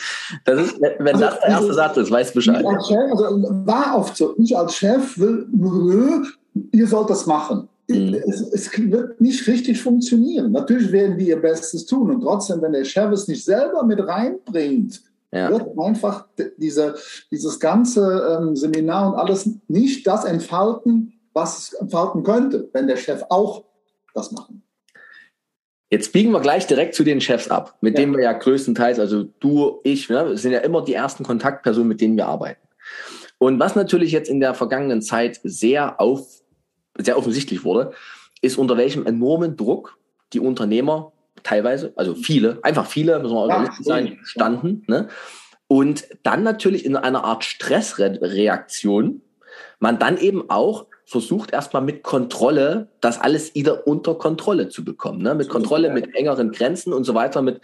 [0.45, 2.65] das ist, wenn also, das der erste also, Satz ist, weißt du Bescheid.
[2.87, 4.33] Chef, also, war oft so.
[4.37, 6.23] Ich als Chef will, nö,
[6.71, 7.67] ihr sollt das machen.
[7.89, 8.13] Mhm.
[8.13, 10.53] Es, es, wird nicht richtig funktionieren.
[10.53, 13.99] Natürlich werden die ihr Bestes tun und trotzdem, wenn der Chef es nicht selber mit
[13.99, 15.01] reinbringt,
[15.33, 15.49] ja.
[15.49, 16.95] wird einfach diese,
[17.29, 22.95] dieses ganze ähm, Seminar und alles nicht das entfalten, was es entfalten könnte, wenn der
[22.95, 23.65] Chef auch
[24.13, 24.62] das machen.
[25.93, 27.99] Jetzt biegen wir gleich direkt zu den Chefs ab, mit ja.
[27.99, 32.01] denen wir ja größtenteils, also du, ich, ne, sind ja immer die ersten Kontaktpersonen, mit
[32.01, 32.67] denen wir arbeiten.
[33.37, 36.25] Und was natürlich jetzt in der vergangenen Zeit sehr, auf,
[36.97, 37.91] sehr offensichtlich wurde,
[38.41, 39.99] ist unter welchem enormen Druck
[40.33, 41.11] die Unternehmer
[41.43, 44.83] teilweise, also viele, einfach viele, müssen wir ja, sein, standen.
[44.87, 45.09] Ne?
[45.67, 49.21] Und dann natürlich in einer Art Stressreaktion
[49.77, 55.21] man dann eben auch versucht erstmal mit Kontrolle das alles wieder unter Kontrolle zu bekommen.
[55.21, 55.35] Ne?
[55.35, 57.41] Mit Kontrolle, mit engeren Grenzen und so weiter.
[57.41, 57.61] Mit,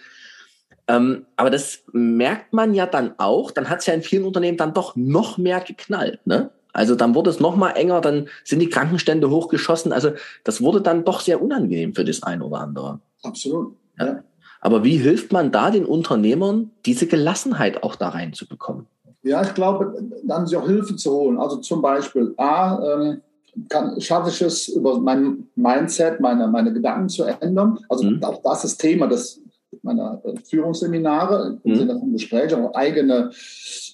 [0.87, 4.57] ähm, aber das merkt man ja dann auch, dann hat es ja in vielen Unternehmen
[4.57, 6.25] dann doch noch mehr geknallt.
[6.25, 6.51] Ne?
[6.73, 9.91] Also dann wurde es noch mal enger, dann sind die Krankenstände hochgeschossen.
[9.91, 10.11] Also
[10.43, 12.99] das wurde dann doch sehr unangenehm für das eine oder andere.
[13.23, 13.75] Absolut.
[13.97, 14.05] Ja.
[14.05, 14.23] ja.
[14.61, 18.87] Aber wie hilft man da den Unternehmern, diese Gelassenheit auch da reinzubekommen?
[19.23, 21.37] Ja, ich glaube, dann sich auch Hilfe zu holen.
[21.37, 23.21] Also zum Beispiel, A, ähm,
[23.67, 27.79] kann, schaffe ich es, über mein Mindset, meine, meine Gedanken zu ändern.
[27.89, 28.23] Also mhm.
[28.23, 29.41] auch das ist Thema des,
[29.81, 31.75] meiner äh, Führungsseminare, im mhm.
[31.75, 33.31] Sinne von Gespräch, auch eigene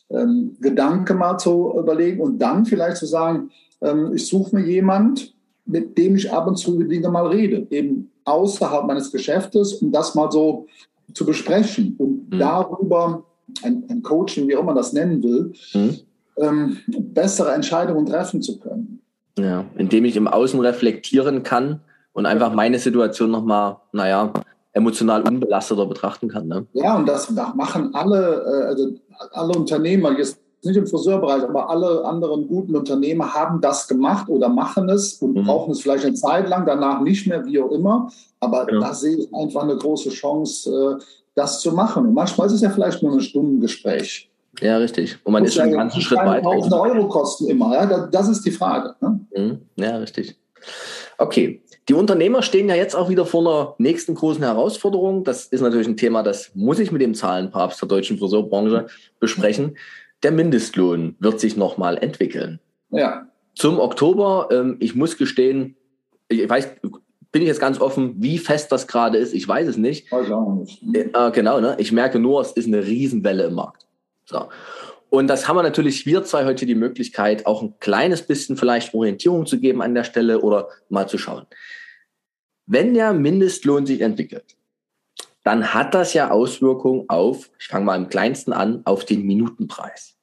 [0.10, 3.50] ähm, Gedanken mal zu überlegen und dann vielleicht zu sagen,
[3.82, 5.34] ähm, ich suche mir jemand,
[5.66, 10.16] mit dem ich ab und zu Dinge mal rede, eben außerhalb meines Geschäftes, um das
[10.16, 10.68] mal so
[11.14, 12.40] zu besprechen und mhm.
[12.40, 13.24] darüber
[13.64, 15.98] ein, ein, Coaching, wie auch man das nennen will, mhm.
[16.38, 19.02] ähm, bessere Entscheidungen treffen zu können.
[19.38, 21.82] Ja, indem ich im Außen reflektieren kann,
[22.16, 24.32] und einfach meine Situation nochmal, naja,
[24.72, 26.48] emotional unbelasteter betrachten kann.
[26.48, 26.66] Ne?
[26.74, 28.94] Ja, und das machen alle, äh, also
[29.32, 34.50] alle Unternehmer, jetzt nicht im Friseurbereich, aber alle anderen guten Unternehmer haben das gemacht oder
[34.50, 35.44] machen es und mhm.
[35.44, 38.10] brauchen es vielleicht eine Zeit lang, danach nicht mehr, wie auch immer.
[38.40, 38.80] Aber ja.
[38.80, 41.04] da sehe ich einfach eine große Chance, äh,
[41.36, 42.08] das zu machen.
[42.08, 44.30] Und manchmal ist es ja vielleicht nur ein Stundengespräch.
[44.62, 45.18] Ja, richtig.
[45.24, 46.44] Und man ist schon einen ganzen Schritt weiter.
[46.44, 47.74] Tausende Euro kosten immer.
[47.74, 48.08] Ja?
[48.08, 48.96] Das ist die Frage.
[49.02, 49.20] Ne?
[49.36, 49.62] Mhm.
[49.76, 50.36] Ja, richtig.
[51.18, 51.62] Okay.
[51.88, 55.24] Die Unternehmer stehen ja jetzt auch wieder vor einer nächsten großen Herausforderung.
[55.24, 58.88] Das ist natürlich ein Thema, das muss ich mit dem Zahlenpapst der deutschen Friseurbranche
[59.20, 59.78] besprechen.
[60.24, 62.60] Der Mindestlohn wird sich nochmal entwickeln.
[62.90, 63.28] Ja.
[63.54, 65.76] Zum Oktober, ähm, ich muss gestehen,
[66.28, 66.70] ich weiß,
[67.32, 70.12] bin ich jetzt ganz offen, wie fest das gerade ist, ich weiß es nicht.
[70.12, 70.82] Weiß auch nicht.
[70.94, 71.76] Äh, genau, ne?
[71.78, 73.85] ich merke nur, es ist eine Riesenwelle im Markt.
[74.26, 74.50] So.
[75.10, 78.94] Und das haben wir natürlich, wir zwei heute die Möglichkeit, auch ein kleines bisschen vielleicht
[78.94, 81.46] Orientierung zu geben an der Stelle oder mal zu schauen.
[82.66, 84.58] Wenn der Mindestlohn sich entwickelt,
[85.44, 90.18] dann hat das ja Auswirkungen auf, ich fange mal im kleinsten an, auf den Minutenpreis.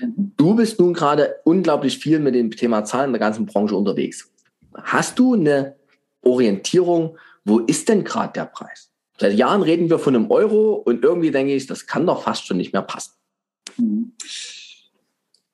[0.00, 4.32] Du bist nun gerade unglaublich viel mit dem Thema Zahlen in der ganzen Branche unterwegs.
[4.74, 5.76] Hast du eine
[6.22, 8.90] Orientierung, wo ist denn gerade der Preis?
[9.18, 12.46] Seit Jahren reden wir von einem Euro und irgendwie denke ich, das kann doch fast
[12.46, 13.17] schon nicht mehr passen.
[13.78, 14.12] Mhm.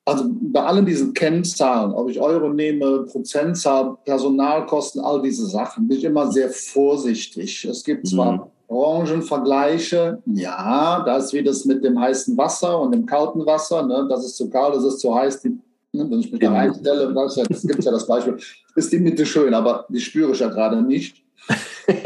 [0.07, 5.97] Also bei allen diesen Kennzahlen, ob ich Euro nehme, Prozentzahl, Personalkosten, all diese Sachen, bin
[5.97, 7.65] ich immer sehr vorsichtig.
[7.65, 8.41] Es gibt zwar mhm.
[8.67, 14.07] Branchenvergleiche, ja, da ist wie das mit dem heißen Wasser und dem kalten Wasser, ne?
[14.09, 16.09] das ist zu kalt, das ist zu heiß, die, ne?
[16.09, 16.59] wenn ich mich da genau.
[16.59, 18.37] reinstelle, das, das gibt ja das Beispiel,
[18.75, 21.23] ist die Mitte schön, aber die spüre ich ja gerade nicht.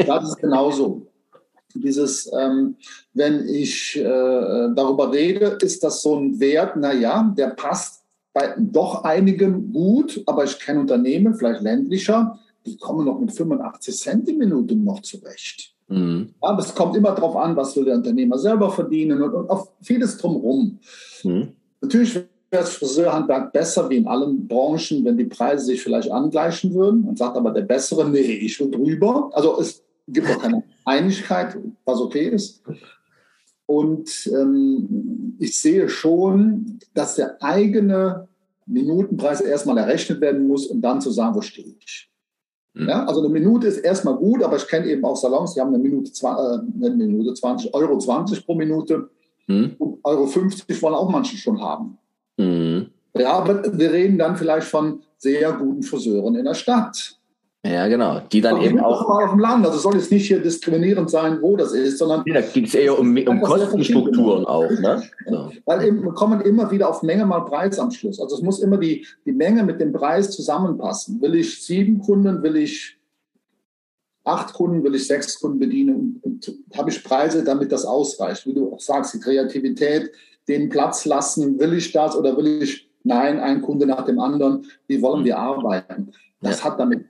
[0.06, 1.06] Das ist genauso
[1.74, 2.76] dieses, ähm,
[3.14, 8.02] wenn ich äh, darüber rede, ist das so ein Wert, naja, der passt
[8.32, 13.96] bei doch einigen gut, aber ich kenne Unternehmen, vielleicht ländlicher, die kommen noch mit 85
[13.98, 15.74] Cent die Minute noch zurecht.
[15.88, 16.34] Mhm.
[16.40, 19.72] Aber es kommt immer darauf an, was will der Unternehmer selber verdienen und, und auf
[19.82, 20.78] vieles drumherum.
[21.24, 21.48] Mhm.
[21.80, 26.74] Natürlich wäre das Friseurhandwerk besser wie in allen Branchen, wenn die Preise sich vielleicht angleichen
[26.74, 27.04] würden.
[27.04, 29.30] Man sagt aber, der Bessere, nee, ich will drüber.
[29.32, 32.62] Also es gibt auch keine Einigkeit, was okay ist.
[33.66, 38.28] Und ähm, ich sehe schon, dass der eigene
[38.66, 42.10] Minutenpreis erstmal errechnet werden muss, um dann zu sagen, wo stehe ich.
[42.74, 42.88] Mhm.
[42.88, 45.74] Ja, also eine Minute ist erstmal gut, aber ich kenne eben auch Salons, die haben
[45.74, 49.08] eine Minute, äh, eine Minute 20, Euro 20 pro Minute.
[49.46, 49.74] Mhm.
[49.78, 51.98] Und Euro 50 wollen auch manche schon haben.
[52.36, 52.90] Mhm.
[53.14, 57.19] Ja, aber wir reden dann vielleicht von sehr guten Friseuren in der Stadt.
[57.62, 58.20] Ja, genau.
[58.32, 59.06] Die dann Aber eben auch.
[59.06, 59.66] auf dem Land.
[59.66, 62.22] Also soll es nicht hier diskriminierend sein, wo das ist, sondern.
[62.24, 64.70] Ja, da geht es eher um, um Kostenstrukturen auch.
[64.70, 65.02] Ne?
[65.28, 65.52] So.
[65.66, 68.18] Weil eben, wir kommen immer wieder auf Menge mal Preis am Schluss.
[68.18, 71.20] Also es muss immer die, die Menge mit dem Preis zusammenpassen.
[71.20, 72.96] Will ich sieben Kunden, will ich
[74.24, 78.46] acht Kunden, will ich sechs Kunden bedienen und, und habe ich Preise, damit das ausreicht.
[78.46, 80.10] Wie du auch sagst, die Kreativität,
[80.48, 84.66] den Platz lassen, will ich das oder will ich, nein, ein Kunde nach dem anderen,
[84.86, 86.12] wie wollen wir arbeiten?
[86.40, 86.64] Das ja.
[86.66, 87.06] hat damit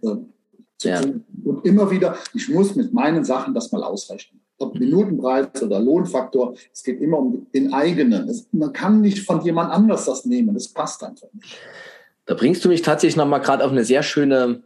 [0.84, 1.00] ja.
[1.00, 4.40] Und immer wieder, ich muss mit meinen Sachen das mal ausrechnen.
[4.58, 8.28] Ob Minutenpreis oder Lohnfaktor, es geht immer um den eigenen.
[8.28, 11.56] Es, man kann nicht von jemand anders das nehmen, das passt einfach nicht.
[12.26, 14.62] Da bringst du mich tatsächlich nochmal gerade auf eine sehr schöne,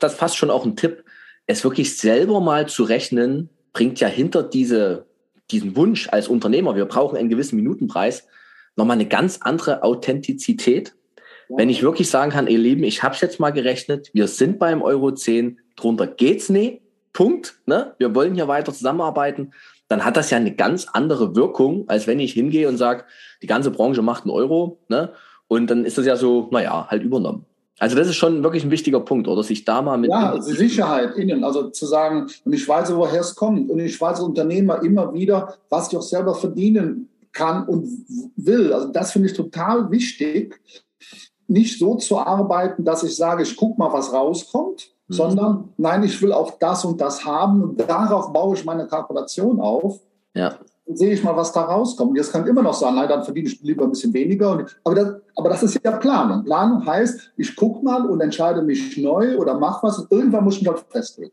[0.00, 1.04] das fast schon auch ein Tipp,
[1.46, 5.06] es wirklich selber mal zu rechnen, bringt ja hinter diese,
[5.50, 8.26] diesen Wunsch als Unternehmer, wir brauchen einen gewissen Minutenpreis,
[8.76, 10.94] nochmal eine ganz andere Authentizität
[11.48, 14.58] wenn ich wirklich sagen kann, ihr Lieben, ich habe es jetzt mal gerechnet, wir sind
[14.58, 16.80] beim Euro 10, drunter geht's nicht,
[17.12, 17.94] Punkt, ne?
[17.98, 19.52] wir wollen hier weiter zusammenarbeiten,
[19.88, 23.04] dann hat das ja eine ganz andere Wirkung, als wenn ich hingehe und sage,
[23.42, 25.12] die ganze Branche macht einen Euro, ne?
[25.48, 27.46] und dann ist das ja so, naja, halt übernommen.
[27.78, 30.10] Also das ist schon wirklich ein wichtiger Punkt, oder sich da mal mit...
[30.10, 34.00] Ja, also Sicherheit innen, also zu sagen, und ich weiß, woher es kommt und ich
[34.00, 37.86] weiß Unternehmer immer wieder, was ich auch selber verdienen kann und
[38.36, 38.72] will.
[38.72, 40.58] Also das finde ich total wichtig,
[41.48, 45.14] nicht so zu arbeiten, dass ich sage, ich gucke mal, was rauskommt, mhm.
[45.14, 49.60] sondern nein, ich will auch das und das haben und darauf baue ich meine Kalkulation
[49.60, 50.00] auf.
[50.34, 50.54] Ja.
[50.86, 52.16] Dann sehe ich mal, was da rauskommt.
[52.16, 54.66] Jetzt kann immer noch sagen, nein, dann verdiene ich lieber ein bisschen weniger.
[54.84, 56.44] Aber das, aber das ist ja Planung.
[56.44, 59.98] Planung heißt, ich gucke mal und entscheide mich neu oder mache was.
[59.98, 61.32] Und irgendwann muss ich mich halt festlegen.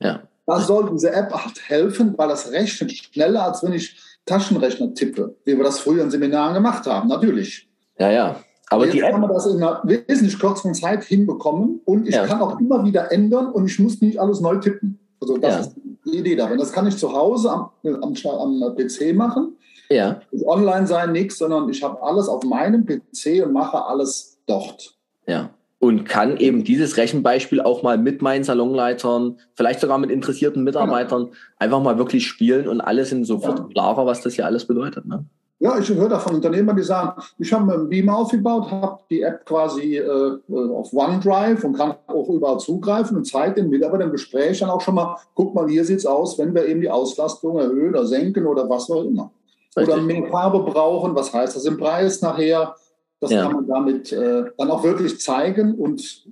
[0.00, 0.20] Ja.
[0.46, 3.96] Da soll diese App halt helfen, weil das rechnet schneller, als wenn ich
[4.26, 7.08] Taschenrechner tippe, wie wir das früher in Seminaren gemacht haben.
[7.08, 7.68] Natürlich.
[7.98, 8.36] Ja, ja.
[8.72, 12.26] Aber jetzt die kann man das in einer wesentlich kürzeren Zeit hinbekommen und ich ja.
[12.26, 14.98] kann auch immer wieder ändern und ich muss nicht alles neu tippen.
[15.20, 15.60] Also das ja.
[15.60, 16.56] ist die Idee dabei.
[16.56, 19.56] Das kann ich zu Hause am, am, am PC machen.
[19.88, 20.20] Ja.
[20.46, 24.94] Online sein, nichts, sondern ich habe alles auf meinem PC und mache alles dort.
[25.26, 25.50] Ja.
[25.78, 31.24] und kann eben dieses Rechenbeispiel auch mal mit meinen Salonleitern, vielleicht sogar mit interessierten Mitarbeitern
[31.24, 31.36] genau.
[31.58, 33.64] einfach mal wirklich spielen und alles sind sofort ja.
[33.66, 35.06] klarer, was das hier alles bedeutet.
[35.06, 35.24] Ne?
[35.62, 39.22] Ja, ich höre da von Unternehmern, die sagen, ich habe einen Beamer aufgebaut, habe die
[39.22, 44.10] App quasi äh, auf OneDrive und kann auch überall zugreifen und zeigt den Mitarbeitern im
[44.12, 46.90] Gespräch dann auch schon mal, guck mal, hier sieht es aus, wenn wir eben die
[46.90, 49.30] Auslastung erhöhen oder senken oder was auch immer.
[49.76, 49.94] Richtig.
[49.94, 52.74] Oder mehr Farbe brauchen, was heißt das im Preis nachher?
[53.20, 53.44] Das ja.
[53.44, 56.26] kann man damit äh, dann auch wirklich zeigen und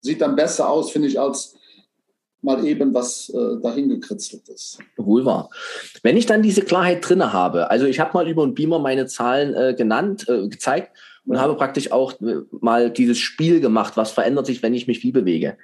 [0.00, 1.57] sieht dann besser aus, finde ich, als
[2.42, 4.78] mal eben was äh, dahin gekritzelt ist.
[4.96, 5.50] Wohl wahr.
[6.02, 9.06] Wenn ich dann diese Klarheit drinne habe, also ich habe mal über einen Beamer meine
[9.06, 10.96] Zahlen äh, genannt, äh, gezeigt
[11.26, 11.40] und ja.
[11.40, 15.12] habe praktisch auch äh, mal dieses Spiel gemacht, was verändert sich, wenn ich mich wie
[15.12, 15.56] bewege.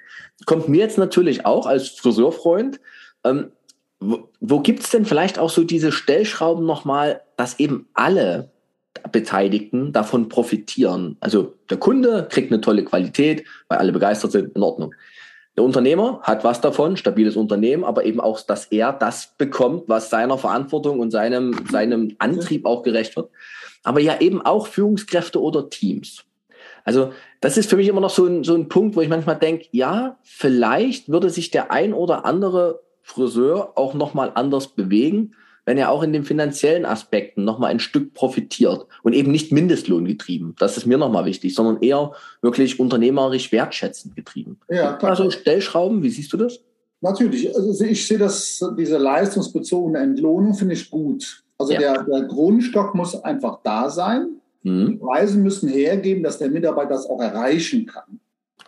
[0.45, 2.79] Kommt mir jetzt natürlich auch als Friseurfreund,
[3.23, 3.51] ähm,
[3.99, 8.51] wo, wo gibt es denn vielleicht auch so diese Stellschrauben nochmal, dass eben alle
[9.11, 11.17] Beteiligten davon profitieren.
[11.19, 14.93] Also der Kunde kriegt eine tolle Qualität, weil alle begeistert sind, in Ordnung.
[15.55, 20.09] Der Unternehmer hat was davon, stabiles Unternehmen, aber eben auch, dass er das bekommt, was
[20.09, 23.29] seiner Verantwortung und seinem, seinem Antrieb auch gerecht wird.
[23.83, 26.25] Aber ja eben auch Führungskräfte oder Teams.
[26.83, 29.37] Also das ist für mich immer noch so ein, so ein Punkt, wo ich manchmal
[29.37, 35.35] denke, ja, vielleicht würde sich der ein oder andere Friseur auch nochmal anders bewegen,
[35.65, 40.05] wenn er auch in den finanziellen Aspekten nochmal ein Stück profitiert und eben nicht Mindestlohn
[40.05, 40.55] getrieben.
[40.59, 44.59] Das ist mir nochmal wichtig, sondern eher wirklich unternehmerisch wertschätzend getrieben.
[44.69, 44.97] Ja.
[44.99, 46.59] Also Stellschrauben, wie siehst du das?
[47.01, 47.55] Natürlich.
[47.55, 51.43] Also ich sehe das, diese leistungsbezogene Entlohnung finde ich gut.
[51.57, 51.79] Also ja.
[51.79, 54.41] der, der Grundstock muss einfach da sein.
[54.63, 54.87] Mhm.
[54.87, 58.19] Die Preise müssen hergeben, dass der Mitarbeiter das auch erreichen kann.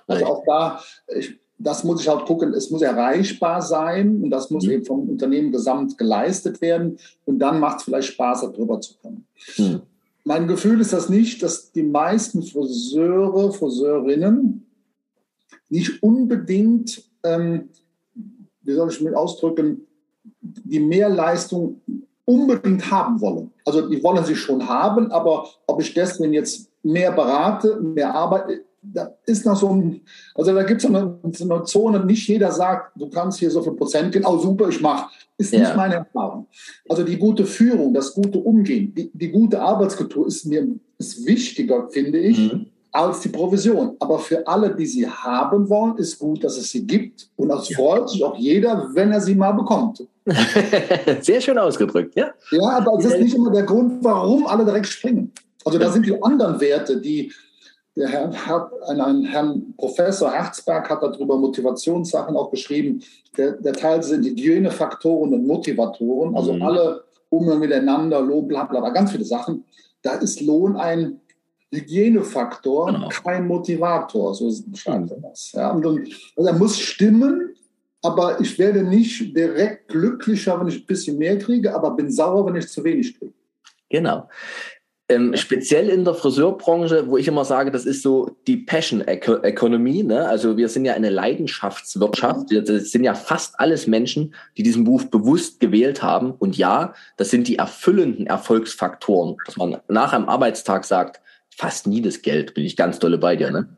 [0.08, 0.82] Also auch da,
[1.16, 4.72] ich, das muss ich halt gucken, es muss erreichbar sein und das muss mhm.
[4.72, 9.26] eben vom Unternehmen gesamt geleistet werden und dann macht es vielleicht Spaß, darüber zu kommen.
[9.58, 9.82] Mhm.
[10.24, 14.66] Mein Gefühl ist das nicht, dass die meisten Friseure, Friseurinnen
[15.70, 17.70] nicht unbedingt, ähm,
[18.62, 19.88] wie soll ich mit ausdrücken,
[20.42, 21.82] die Mehrleistung
[22.26, 23.52] unbedingt haben wollen.
[23.66, 28.66] Also die wollen sie schon haben, aber ob ich deswegen jetzt mehr berate, mehr arbeite,
[28.82, 30.02] da ist noch so ein,
[30.36, 33.62] also da gibt es eine, so eine Zone, nicht jeder sagt, du kannst hier so
[33.62, 35.10] viel Prozent gehen, oh super, ich mache.
[35.38, 35.60] Ist ja.
[35.60, 36.48] nicht meine Erfahrung.
[36.90, 41.88] Also die gute Führung, das gute Umgehen, die, die gute Arbeitskultur ist mir ist wichtiger,
[41.90, 42.68] finde ich, mhm.
[42.92, 43.96] als die Provision.
[44.00, 47.30] Aber für alle, die sie haben wollen, ist gut, dass es sie gibt.
[47.36, 47.78] Und das ja.
[47.78, 50.08] freut sich auch jeder, wenn er sie mal bekommt.
[51.22, 52.32] Sehr schön ausgedrückt, ja.
[52.52, 55.32] Ja, aber es ist nicht immer der Grund, warum alle direkt springen.
[55.64, 57.32] Also da sind die anderen Werte, die
[57.98, 63.02] der Herr, ein, ein Herrn Professor Herzberg hat darüber Motivationssachen auch geschrieben.
[63.38, 66.62] Der, der Teil sind Hygienefaktoren und Motivatoren, also mhm.
[66.62, 69.66] alle Umgang miteinander, Lohn, bla, bla, bla, ganz viele Sachen.
[70.02, 71.20] Da ist Lohn ein
[71.72, 73.10] Hygienefaktor, genau.
[73.10, 75.52] kein Motivator, so beschreibt er das.
[75.54, 77.56] Ja, und, also er muss stimmen,
[78.02, 82.46] aber ich werde nicht direkt glücklicher, wenn ich ein bisschen mehr kriege, aber bin sauer,
[82.46, 83.34] wenn ich zu wenig kriege.
[83.90, 84.30] Genau.
[85.10, 90.04] Ähm, speziell in der Friseurbranche, wo ich immer sage, das ist so die Passion Economy.
[90.04, 90.28] Ne?
[90.28, 92.48] Also wir sind ja eine Leidenschaftswirtschaft.
[92.52, 96.32] Das sind ja fast alles Menschen, die diesen Beruf bewusst gewählt haben.
[96.32, 101.22] Und ja, das sind die erfüllenden Erfolgsfaktoren, dass man nach einem Arbeitstag sagt,
[101.56, 103.50] fast nie das Geld, bin ich ganz dolle bei dir.
[103.50, 103.78] Ne?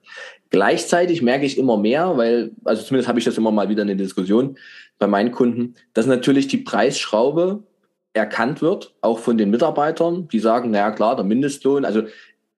[0.50, 3.88] Gleichzeitig merke ich immer mehr, weil, also zumindest habe ich das immer mal wieder in
[3.88, 4.58] der Diskussion
[4.98, 7.64] bei meinen Kunden, dass natürlich die Preisschraube
[8.14, 12.04] erkannt wird, auch von den Mitarbeitern, die sagen, naja klar, der Mindestlohn, also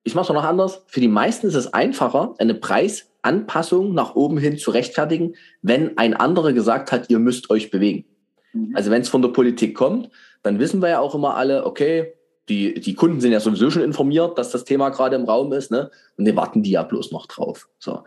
[0.03, 0.83] ich mache es noch anders.
[0.87, 6.15] Für die meisten ist es einfacher, eine Preisanpassung nach oben hin zu rechtfertigen, wenn ein
[6.15, 8.05] anderer gesagt hat, ihr müsst euch bewegen.
[8.53, 8.75] Mhm.
[8.75, 10.09] Also wenn es von der Politik kommt,
[10.41, 12.13] dann wissen wir ja auch immer alle, okay,
[12.49, 15.69] die, die Kunden sind ja sowieso schon informiert, dass das Thema gerade im Raum ist,
[15.69, 15.91] ne?
[16.17, 17.69] Und die warten die ja bloß noch drauf.
[17.77, 18.03] So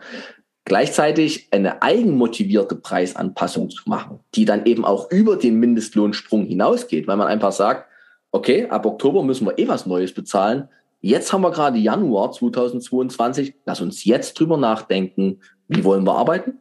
[0.65, 7.17] gleichzeitig eine eigenmotivierte Preisanpassung zu machen, die dann eben auch über den Mindestlohnsprung hinausgeht, weil
[7.17, 7.87] man einfach sagt,
[8.31, 10.67] okay, ab Oktober müssen wir eh was Neues bezahlen.
[11.01, 13.53] Jetzt haben wir gerade Januar 2022.
[13.65, 16.59] Lass uns jetzt drüber nachdenken, wie wollen wir arbeiten?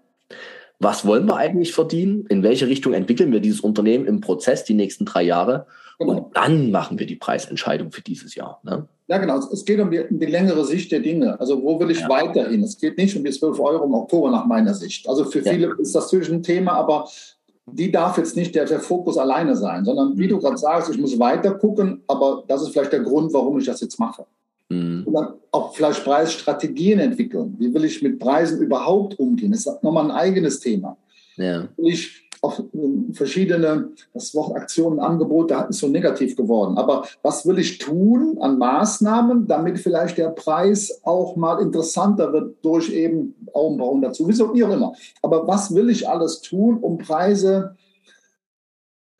[0.78, 2.26] Was wollen wir eigentlich verdienen?
[2.26, 5.66] In welche Richtung entwickeln wir dieses Unternehmen im Prozess die nächsten drei Jahre?
[5.98, 6.12] Genau.
[6.12, 8.60] Und dann machen wir die Preisentscheidung für dieses Jahr.
[8.64, 8.86] Ne?
[9.06, 9.38] Ja, genau.
[9.38, 11.38] Es geht um die, um die, längere Sicht der Dinge.
[11.38, 12.08] Also wo will ich ja.
[12.08, 12.62] weiterhin?
[12.62, 15.08] Es geht nicht um die 12 Euro im Oktober nach meiner Sicht.
[15.08, 15.74] Also für viele ja.
[15.78, 17.06] ist das natürlich ein Thema, aber
[17.66, 20.40] die darf jetzt nicht der, der Fokus alleine sein, sondern wie du mhm.
[20.40, 23.80] gerade sagst, ich muss weiter gucken, aber das ist vielleicht der Grund, warum ich das
[23.80, 24.24] jetzt mache.
[24.70, 25.04] Mhm.
[25.06, 27.56] Und dann auch vielleicht Preisstrategien entwickeln.
[27.58, 29.52] Wie will ich mit Preisen überhaupt umgehen?
[29.52, 30.96] Das ist nochmal ein eigenes Thema.
[31.36, 31.68] Ja.
[31.76, 32.60] Will ich auch
[33.12, 36.76] verschiedene, das Wort Aktionen, Angebote ist so negativ geworden.
[36.76, 42.56] Aber was will ich tun an Maßnahmen, damit vielleicht der Preis auch mal interessanter wird
[42.62, 44.92] durch eben Augenbrauen dazu, wieso wie auch immer.
[45.22, 47.76] Aber was will ich alles tun, um Preise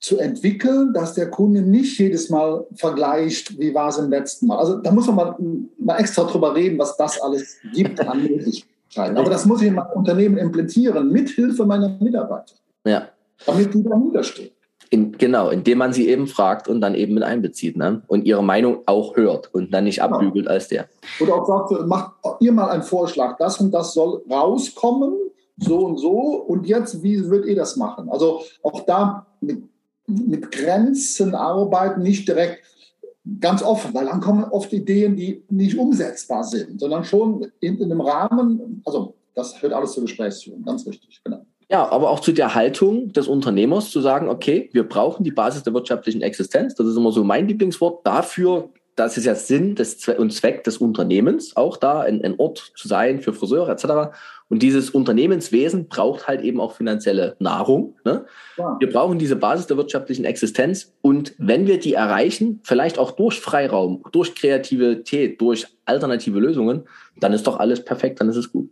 [0.05, 4.59] zu entwickeln, dass der Kunde nicht jedes Mal vergleicht, wie war es im letzten Mal.
[4.59, 5.37] Also da muss man mal,
[5.79, 9.17] mal extra drüber reden, was das alles gibt an Möglichkeiten.
[9.17, 12.55] Aber das muss ich in meinem Unternehmen implementieren, mit Hilfe meiner Mitarbeiter.
[12.87, 13.09] Ja.
[13.47, 14.51] Damit die dahinter stehen.
[14.91, 18.03] In, genau, indem man sie eben fragt und dann eben mit einbezieht ne?
[18.07, 20.17] und ihre Meinung auch hört und dann nicht genau.
[20.17, 20.89] abbügelt als der.
[21.21, 25.15] Oder auch sagt, macht ihr mal einen Vorschlag, das und das soll rauskommen,
[25.57, 28.09] so und so und jetzt, wie würdet ihr das machen?
[28.09, 29.63] Also auch da mit
[30.07, 32.63] mit Grenzen arbeiten, nicht direkt
[33.41, 37.91] ganz offen, weil dann kommen oft Ideen, die nicht umsetzbar sind, sondern schon in, in
[37.91, 41.45] einem Rahmen, also das hört alles zur Gesprächsführung, ganz richtig, genau.
[41.71, 45.63] Ja, aber auch zu der Haltung des Unternehmers zu sagen, okay, wir brauchen die Basis
[45.63, 46.75] der wirtschaftlichen Existenz.
[46.75, 48.07] Das ist immer so mein Lieblingswort.
[48.07, 52.73] Dafür das ist ja Sinn des, und Zweck des Unternehmens, auch da ein, ein Ort
[52.77, 54.17] zu sein für Friseure etc.
[54.49, 57.97] Und dieses Unternehmenswesen braucht halt eben auch finanzielle Nahrung.
[58.05, 58.27] Ne?
[58.57, 58.77] Ja.
[58.79, 60.95] Wir brauchen diese Basis der wirtschaftlichen Existenz.
[61.03, 66.85] Und wenn wir die erreichen, vielleicht auch durch Freiraum, durch Kreativität, durch alternative Lösungen,
[67.19, 68.71] dann ist doch alles perfekt, dann ist es gut.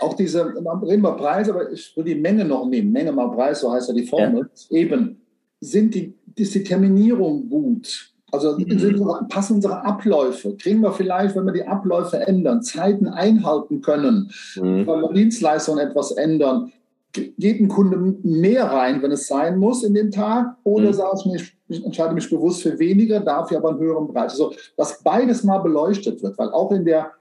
[0.00, 2.92] Auch diese, reden wir Preis, aber ich will die Menge noch nehmen.
[2.92, 4.48] Menge mal Preis, so heißt ja die Formel.
[4.70, 4.76] Ja.
[4.78, 5.20] Eben,
[5.60, 8.12] sind die, ist die Terminierung gut?
[8.32, 9.28] Also mhm.
[9.28, 10.56] passen unsere Abläufe.
[10.56, 14.86] Kriegen wir vielleicht, wenn wir die Abläufe ändern, Zeiten einhalten können, mhm.
[14.86, 16.72] wenn wir Dienstleistungen etwas ändern,
[17.12, 20.92] geht ein Kunde mehr rein, wenn es sein muss in den Tag, oder mhm.
[20.94, 24.32] sage ich mir, ich entscheide mich bewusst für weniger, dafür aber einen höheren Preis.
[24.32, 27.12] Also, dass beides mal beleuchtet wird, weil auch in der,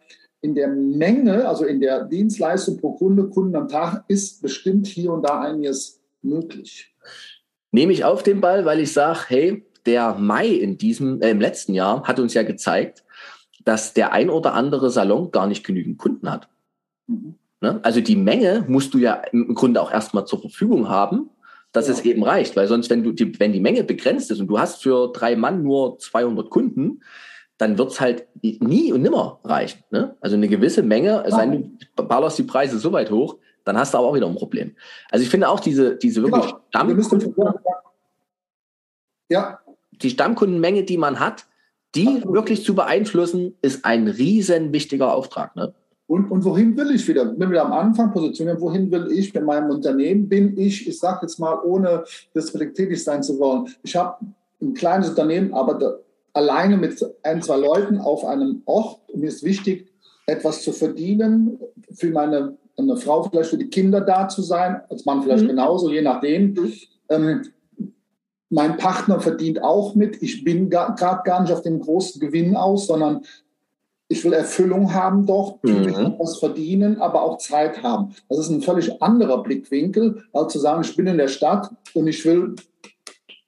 [0.42, 5.14] in der Menge, also in der Dienstleistung pro Kunde, Kunden am Tag, ist bestimmt hier
[5.14, 6.94] und da einiges möglich.
[7.72, 11.40] Nehme ich auf den Ball, weil ich sage, hey, der Mai in diesem, äh, im
[11.40, 13.04] letzten Jahr hat uns ja gezeigt,
[13.64, 16.50] dass der ein oder andere Salon gar nicht genügend Kunden hat.
[17.08, 17.36] Mhm.
[17.62, 17.80] Ne?
[17.84, 21.30] Also die Menge musst du ja im Grunde auch erstmal zur Verfügung haben,
[21.72, 21.94] dass ja.
[21.94, 24.60] es eben reicht, weil sonst, wenn du die, wenn die Menge begrenzt ist und du
[24.60, 27.02] hast für drei Mann nur 200 Kunden,
[27.62, 29.84] dann wird es halt nie und nimmer reichen.
[29.92, 30.16] Ne?
[30.20, 33.78] Also eine gewisse Menge, es sei denn, du ballerst die Preise so weit hoch, dann
[33.78, 34.76] hast du aber auch wieder ein Problem.
[35.12, 36.62] Also ich finde auch diese, diese wirklich genau.
[36.70, 37.36] Stammkunden,
[39.30, 39.60] ja
[40.02, 41.46] die Stammkundenmenge, die man hat,
[41.96, 45.56] die wirklich zu beeinflussen, ist ein riesen wichtiger Auftrag.
[45.56, 45.74] Ne?
[46.08, 47.34] Und, und wohin will ich wieder?
[47.38, 50.28] Wenn wir am Anfang positionieren, wohin will ich mit meinem Unternehmen?
[50.28, 52.04] Bin ich, ich sage jetzt mal, ohne
[52.34, 54.26] tätig sein zu wollen, ich habe
[54.62, 55.96] ein kleines Unternehmen, aber da,
[56.34, 59.00] alleine mit ein, zwei Leuten auf einem Ort.
[59.14, 59.92] Mir ist wichtig,
[60.26, 61.60] etwas zu verdienen,
[61.94, 65.50] für meine eine Frau vielleicht für die Kinder da zu sein, als Mann vielleicht mhm.
[65.50, 66.54] genauso, je nachdem.
[66.54, 66.74] Mhm.
[67.10, 67.42] Ähm,
[68.50, 70.22] mein Partner verdient auch mit.
[70.22, 73.22] Ich bin gerade gar nicht auf den großen Gewinn aus, sondern
[74.10, 76.16] ich will Erfüllung haben doch, mhm.
[76.20, 78.14] was verdienen, aber auch Zeit haben.
[78.28, 82.08] Das ist ein völlig anderer Blickwinkel, als zu sagen, ich bin in der Stadt und
[82.08, 82.56] ich will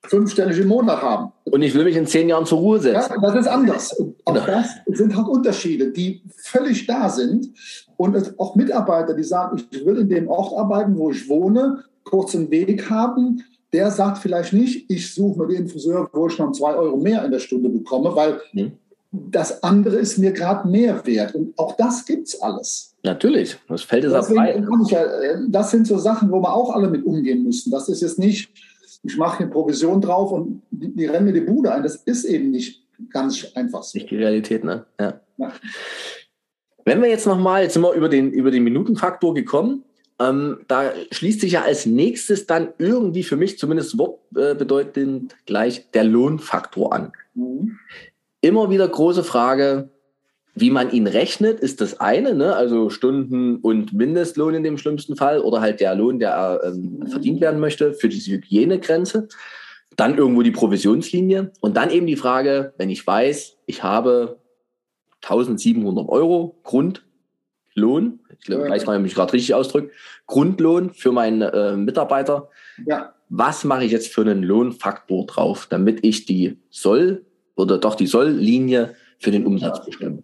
[0.05, 1.31] fünfstellig im Monat haben.
[1.45, 3.13] Und ich will mich in zehn Jahren zur Ruhe setzen.
[3.15, 3.99] Ja, das ist anders.
[4.25, 4.45] Auch genau.
[4.45, 7.49] das sind halt Unterschiede, die völlig da sind.
[7.97, 12.51] Und auch Mitarbeiter, die sagen, ich will in dem Ort arbeiten, wo ich wohne, kurzen
[12.51, 16.75] Weg haben, der sagt vielleicht nicht, ich suche mir den Friseur, wo ich noch zwei
[16.75, 18.73] Euro mehr in der Stunde bekomme, weil mhm.
[19.11, 21.33] das andere ist mir gerade mehr wert.
[21.33, 22.93] Und auch das gibt es alles.
[23.03, 24.51] Natürlich, das fällt es frei.
[24.51, 27.71] Äh, das sind so Sachen, wo wir auch alle mit umgehen müssen.
[27.71, 28.49] Das ist jetzt nicht,
[29.03, 31.83] ich mache eine Provision drauf und die, die rennen mir die Bude ein.
[31.83, 33.97] Das ist eben nicht ganz einfach so.
[33.97, 34.85] Nicht die Realität, ne?
[34.99, 35.19] Ja.
[35.37, 35.53] ja.
[36.85, 39.83] Wenn wir jetzt nochmal, jetzt sind wir über den, über den Minutenfaktor gekommen,
[40.19, 46.03] ähm, da schließt sich ja als nächstes dann irgendwie für mich zumindest wortbedeutend gleich der
[46.03, 47.11] Lohnfaktor an.
[47.33, 47.77] Mhm.
[48.41, 49.89] Immer wieder große Frage,
[50.55, 52.55] wie man ihn rechnet, ist das eine, ne?
[52.55, 57.07] also Stunden- und Mindestlohn in dem schlimmsten Fall oder halt der Lohn, der ähm, mhm.
[57.07, 59.27] verdient werden möchte für diese Hygienegrenze.
[59.95, 64.37] Dann irgendwo die Provisionslinie und dann eben die Frage, wenn ich weiß, ich habe
[65.21, 67.03] 1700 Euro Grund
[67.75, 69.93] Lohn, ich glaube, weiß man, mich gerade richtig ausdrückt,
[70.27, 72.49] Grundlohn für meinen äh, Mitarbeiter.
[72.85, 73.13] Ja.
[73.29, 77.25] Was mache ich jetzt für einen Lohnfaktor drauf, damit ich die Soll-
[77.55, 80.23] oder doch die Soll-Linie für den Umsatz bestimme?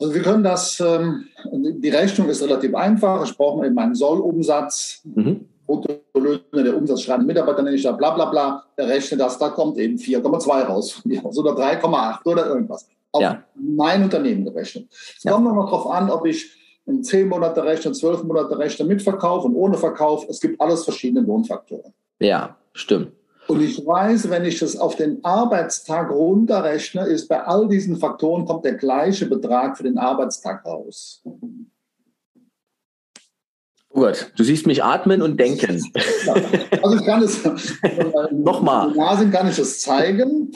[0.00, 3.24] Also wir können das, ähm, die Rechnung ist relativ einfach.
[3.24, 5.02] Ich brauche eben einen Sollumsatz.
[5.04, 5.46] Mhm.
[5.66, 9.50] Bruttolöhne, der Umsatz schreibt Mitarbeiter, nenne ich da bla bla bla, der rechnet das, da
[9.50, 13.42] kommt eben 4,2 raus von mir oder 3,8 oder irgendwas auf ja.
[13.54, 14.88] mein Unternehmen gerechnet.
[14.90, 15.32] Es ja.
[15.32, 16.50] kommt noch darauf an, ob ich
[16.86, 20.26] einen 10 Monate Rechner, 12 Monate Rechner mit Verkauf und ohne Verkauf.
[20.28, 21.92] Es gibt alles verschiedene Lohnfaktoren.
[22.18, 23.12] Ja, stimmt.
[23.50, 28.44] Und ich weiß, wenn ich das auf den Arbeitstag runterrechne, ist bei all diesen Faktoren
[28.44, 31.22] kommt der gleiche Betrag für den Arbeitstag raus.
[33.92, 35.82] Gut, du siehst mich atmen und denken.
[36.80, 37.42] Also ich kann es
[38.30, 38.92] nochmal.
[38.92, 40.52] Gymnasien kann ich es zeigen.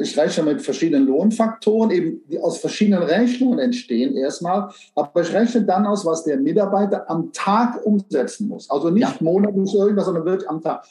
[0.00, 4.70] Ich rechne mit verschiedenen Lohnfaktoren, eben die aus verschiedenen Rechnungen entstehen erstmal.
[4.94, 8.70] Aber ich rechne dann aus, was der Mitarbeiter am Tag umsetzen muss.
[8.70, 9.16] Also nicht ja.
[9.20, 10.82] monatlich irgendwas, sondern wirklich am Tag.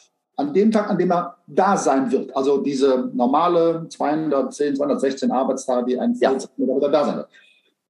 [0.42, 2.36] An dem Tag, an dem er da sein wird.
[2.36, 6.90] Also diese normale 210, 216 Arbeitstage, die ein 14 ja.
[6.90, 7.28] Da sein wird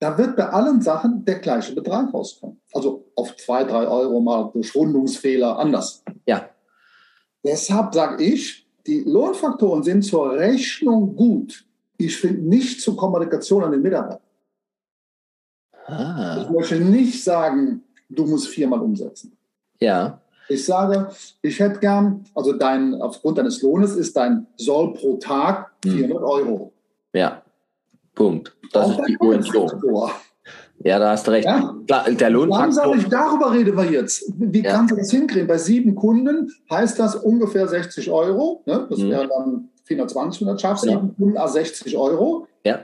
[0.01, 2.59] da wird bei allen Sachen der gleiche Betrag rauskommen.
[2.73, 6.03] Also auf zwei, drei Euro mal durch Rundungsfehler anders.
[6.25, 6.49] Ja.
[7.45, 11.65] Deshalb sage ich, die Lohnfaktoren sind zur Rechnung gut.
[11.97, 14.21] Ich finde nicht zur Kommunikation an den Mitarbeiter.
[15.85, 16.41] Ah.
[16.41, 19.37] Ich möchte nicht sagen, du musst viermal umsetzen.
[19.79, 20.19] Ja.
[20.51, 21.09] Ich sage,
[21.41, 26.23] ich hätte gern, also dein, aufgrund deines Lohnes ist dein Soll pro Tag 400 hm.
[26.23, 26.73] Euro.
[27.13, 27.41] Ja.
[28.13, 28.55] Punkt.
[28.73, 30.11] Das Auch ist die Orientierung.
[30.83, 31.45] Ja, da hast du recht.
[31.45, 31.75] Ja?
[31.87, 32.95] Der Lohnfaktor.
[32.95, 34.23] Ich, darüber reden wir jetzt.
[34.37, 34.71] Wie ja.
[34.71, 35.47] kannst du das hinkriegen?
[35.47, 38.63] Bei sieben Kunden heißt das ungefähr 60 Euro.
[38.65, 38.87] Ne?
[38.89, 39.09] Das mhm.
[39.11, 40.85] wäre dann 420, wenn du das schaffst.
[40.85, 40.91] Ja.
[40.93, 42.47] Sieben Kunden, 60 Euro.
[42.65, 42.79] Ja.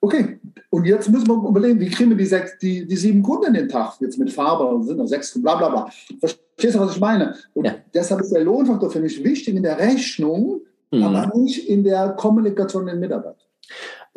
[0.00, 3.46] Okay, und jetzt müssen wir überlegen, wie kriegen wir die, sechs, die, die sieben Kunden
[3.46, 3.94] in den Tag?
[4.00, 5.90] Jetzt mit Farbe sind noch sechs, bla bla bla.
[6.18, 7.34] Verstehst du, was ich meine?
[7.54, 7.74] Und ja.
[7.92, 11.02] deshalb ist der Lohnfaktor für mich wichtig in der Rechnung, mhm.
[11.02, 13.36] aber nicht in der Kommunikation mit den Mitarbeitern.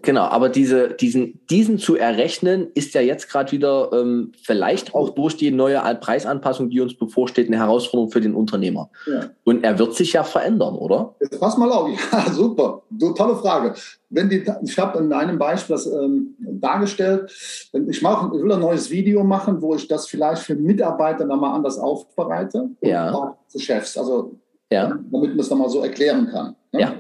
[0.01, 5.09] Genau, aber diese, diesen, diesen zu errechnen, ist ja jetzt gerade wieder ähm, vielleicht auch
[5.11, 8.89] durch die neue Preisanpassung, die uns bevorsteht, eine Herausforderung für den Unternehmer.
[9.07, 9.29] Ja.
[9.45, 11.15] Und er wird sich ja verändern, oder?
[11.21, 13.73] Jetzt pass mal auf, ja, super, so, tolle Frage.
[14.09, 17.31] Wenn die, ich habe in einem Beispiel das ähm, dargestellt,
[17.87, 21.55] ich, mache, ich will ein neues Video machen, wo ich das vielleicht für Mitarbeiter nochmal
[21.55, 22.69] anders aufbereite.
[22.81, 23.07] Ja.
[23.07, 24.35] Und auch für Chefs, also
[24.69, 24.89] ja.
[24.89, 26.55] damit man es nochmal so erklären kann.
[26.73, 26.81] Ne?
[26.81, 26.93] Ja.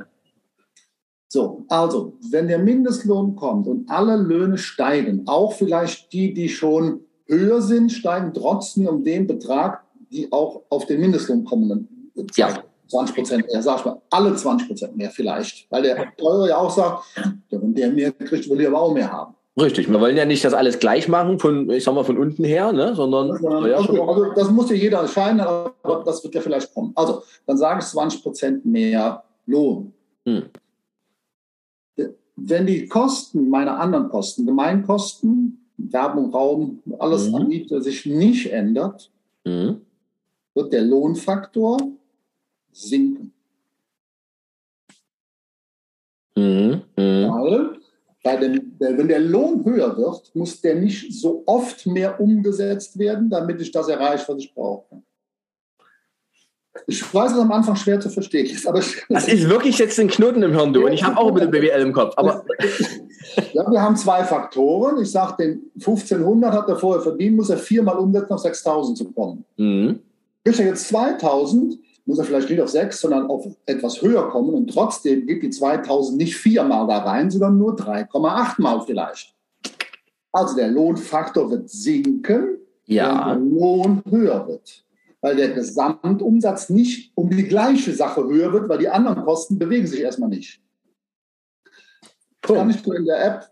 [1.27, 7.01] So, also, wenn der Mindestlohn kommt und alle Löhne steigen, auch vielleicht die, die schon
[7.25, 12.11] höher sind, steigen trotzdem um den Betrag, die auch auf den Mindestlohn kommen.
[12.35, 12.63] Ja.
[12.87, 15.69] 20 Prozent mehr, sag ich mal, alle 20 Prozent mehr vielleicht.
[15.71, 17.03] Weil der Teurer ja auch sagt,
[17.49, 19.33] wenn der mehr kriegt, will ich aber auch mehr haben.
[19.59, 22.43] Richtig, wir wollen ja nicht das alles gleich machen, von, ich sag mal, von unten
[22.43, 22.93] her, ne?
[22.93, 23.29] sondern.
[23.41, 26.91] Ja, also, also, das muss ja jeder entscheiden, aber das wird ja vielleicht kommen.
[26.93, 29.93] Also, dann sage ich 20 Prozent mehr Lohn.
[30.27, 30.43] Hm
[32.35, 37.35] wenn die Kosten, meine anderen Kosten, Gemeinkosten, Werbung, Raum, alles mhm.
[37.35, 39.11] an Miete sich nicht ändert,
[39.43, 39.81] mhm.
[40.53, 41.77] wird der Lohnfaktor
[42.71, 43.33] sinken.
[46.35, 46.81] Mhm.
[46.97, 47.31] mhm.
[48.23, 53.29] Weil dem, wenn der Lohn höher wird, muss der nicht so oft mehr umgesetzt werden,
[53.29, 55.03] damit ich das erreiche, was ich brauche.
[56.87, 58.55] Ich weiß es am Anfang schwer zu verstehen.
[58.65, 60.85] Aber das ist wirklich jetzt ein Knoten im Hirn, du.
[60.85, 62.13] Und ich habe auch ein bisschen BWL im Kopf.
[62.17, 62.43] Aber
[63.53, 65.01] ja, wir haben zwei Faktoren.
[65.01, 69.11] Ich sage, den 1500 hat er vorher verdient, muss er viermal umsetzen, auf 6000 zu
[69.11, 69.45] kommen.
[69.57, 69.99] Mhm.
[70.43, 74.53] Kriegt er jetzt 2000, muss er vielleicht nicht auf 6, sondern auf etwas höher kommen.
[74.53, 79.33] Und trotzdem geht die 2000 nicht viermal da rein, sondern nur 3,8 Mal vielleicht.
[80.31, 83.31] Also der Lohnfaktor wird sinken, ja.
[83.31, 84.85] wenn der Lohn höher wird
[85.25, 89.87] weil der Gesamtumsatz nicht um die gleiche Sache höher wird, weil die anderen Kosten bewegen
[89.87, 90.61] sich erstmal nicht.
[92.41, 93.49] Das kann ich dir in der App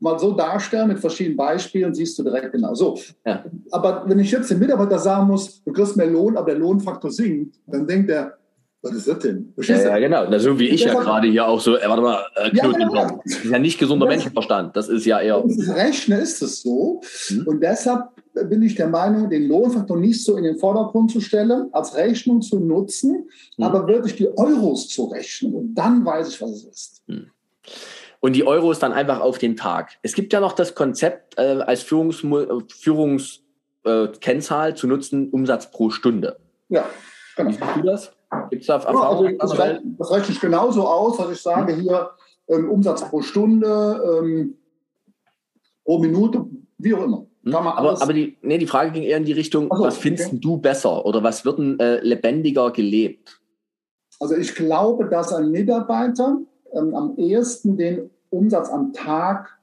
[0.00, 2.74] mal so darstellen mit verschiedenen Beispielen, siehst du direkt genau.
[2.74, 2.98] So.
[3.24, 3.44] Ja.
[3.70, 7.12] Aber wenn ich jetzt dem Mitarbeiter sagen muss, du kriegst mehr Lohn, aber der Lohnfaktor
[7.12, 8.36] sinkt, dann denkt er,
[8.84, 9.54] was ist das denn?
[9.56, 10.26] Ja, ja, genau.
[10.28, 12.94] Na, so wie ich ja gerade hier auch so, äh, warte mal, äh, Knoten ja,
[12.94, 14.76] ja, Das ist ja nicht gesunder Menschenverstand.
[14.76, 15.42] Das ist ja eher.
[15.42, 17.00] Das Rechnen ist es so.
[17.28, 17.46] Hm.
[17.46, 21.68] Und deshalb bin ich der Meinung, den Lohnfaktor nicht so in den Vordergrund zu stellen,
[21.72, 23.64] als Rechnung zu nutzen, hm.
[23.64, 25.54] aber wirklich die Euros zu rechnen.
[25.54, 27.02] Und dann weiß ich, was es ist.
[27.08, 27.30] Hm.
[28.20, 29.92] Und die Euros dann einfach auf den Tag.
[30.02, 33.40] Es gibt ja noch das Konzept, äh, als Führungskennzahl Führungs,
[33.84, 36.36] äh, zu nutzen, Umsatz pro Stunde.
[36.68, 36.84] Ja,
[37.36, 37.48] genau.
[37.48, 38.12] Wie siehst du das?
[38.50, 39.34] Gibt es da Erfahrungen?
[39.34, 42.10] Ja, also das, das rechne ich genauso aus, dass ich sage, hier
[42.48, 44.56] ähm, Umsatz pro Stunde, ähm,
[45.84, 46.46] pro Minute,
[46.78, 47.26] wie auch immer.
[47.44, 47.54] Hm?
[47.54, 50.40] Aber, aber die, nee, die Frage ging eher in die Richtung, also, was findest okay.
[50.40, 53.40] du besser oder was wird denn äh, lebendiger gelebt?
[54.20, 56.38] Also ich glaube, dass ein Mitarbeiter
[56.72, 59.58] ähm, am ehesten den Umsatz am Tag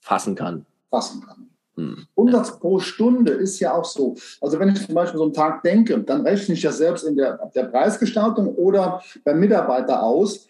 [0.00, 0.66] fassen kann.
[0.90, 1.45] Fassen kann.
[1.76, 2.06] Hm.
[2.14, 4.16] Umsatz pro Stunde ist ja auch so.
[4.40, 7.16] Also wenn ich zum Beispiel so einen Tag denke, dann rechne ich ja selbst in
[7.16, 10.46] der, der Preisgestaltung oder beim Mitarbeiter aus,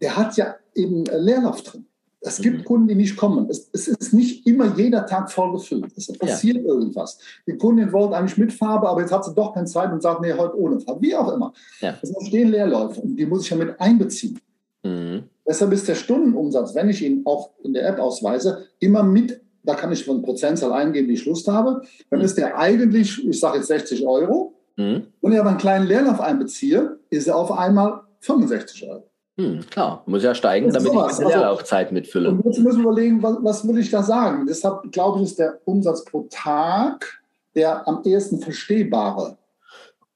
[0.00, 1.86] der hat ja eben Leerlauf drin
[2.20, 2.64] Es gibt mhm.
[2.64, 3.48] Kunden, die nicht kommen.
[3.50, 5.92] Es, es, ist nicht immer jeder Tag voll gefüllt.
[5.94, 6.62] Es passiert ja.
[6.62, 7.18] irgendwas.
[7.46, 10.22] Die Kundin wollte eigentlich mit Farbe, aber jetzt hat sie doch keine Zeit und sagt,
[10.22, 11.02] nee, heute ohne Farbe.
[11.02, 11.52] Wie auch immer.
[11.80, 11.98] Ja.
[12.00, 14.40] Es entstehen Leerläufe und die muss ich ja mit einbeziehen.
[14.82, 15.24] Mhm.
[15.46, 19.74] Deshalb ist der Stundenumsatz, wenn ich ihn auch in der App ausweise, immer mit, da
[19.74, 21.82] kann ich von Prozentzahl eingeben, wie ich Lust habe.
[22.10, 24.54] Dann ist der eigentlich, ich sage jetzt 60 Euro.
[24.76, 25.06] Mhm.
[25.20, 29.04] Wenn ich aber einen kleinen Leerlauf einbeziehe, ist er auf einmal 65 Euro.
[29.38, 31.12] Hm, klar, muss ja steigen, damit sowas.
[31.12, 32.30] ich meine also, Leerlaufzeit mitfülle.
[32.30, 34.46] Und jetzt müssen wir überlegen, was, was will ich da sagen?
[34.46, 37.20] Deshalb glaube ich, ist der Umsatz pro Tag
[37.56, 39.38] der am ehesten verstehbare.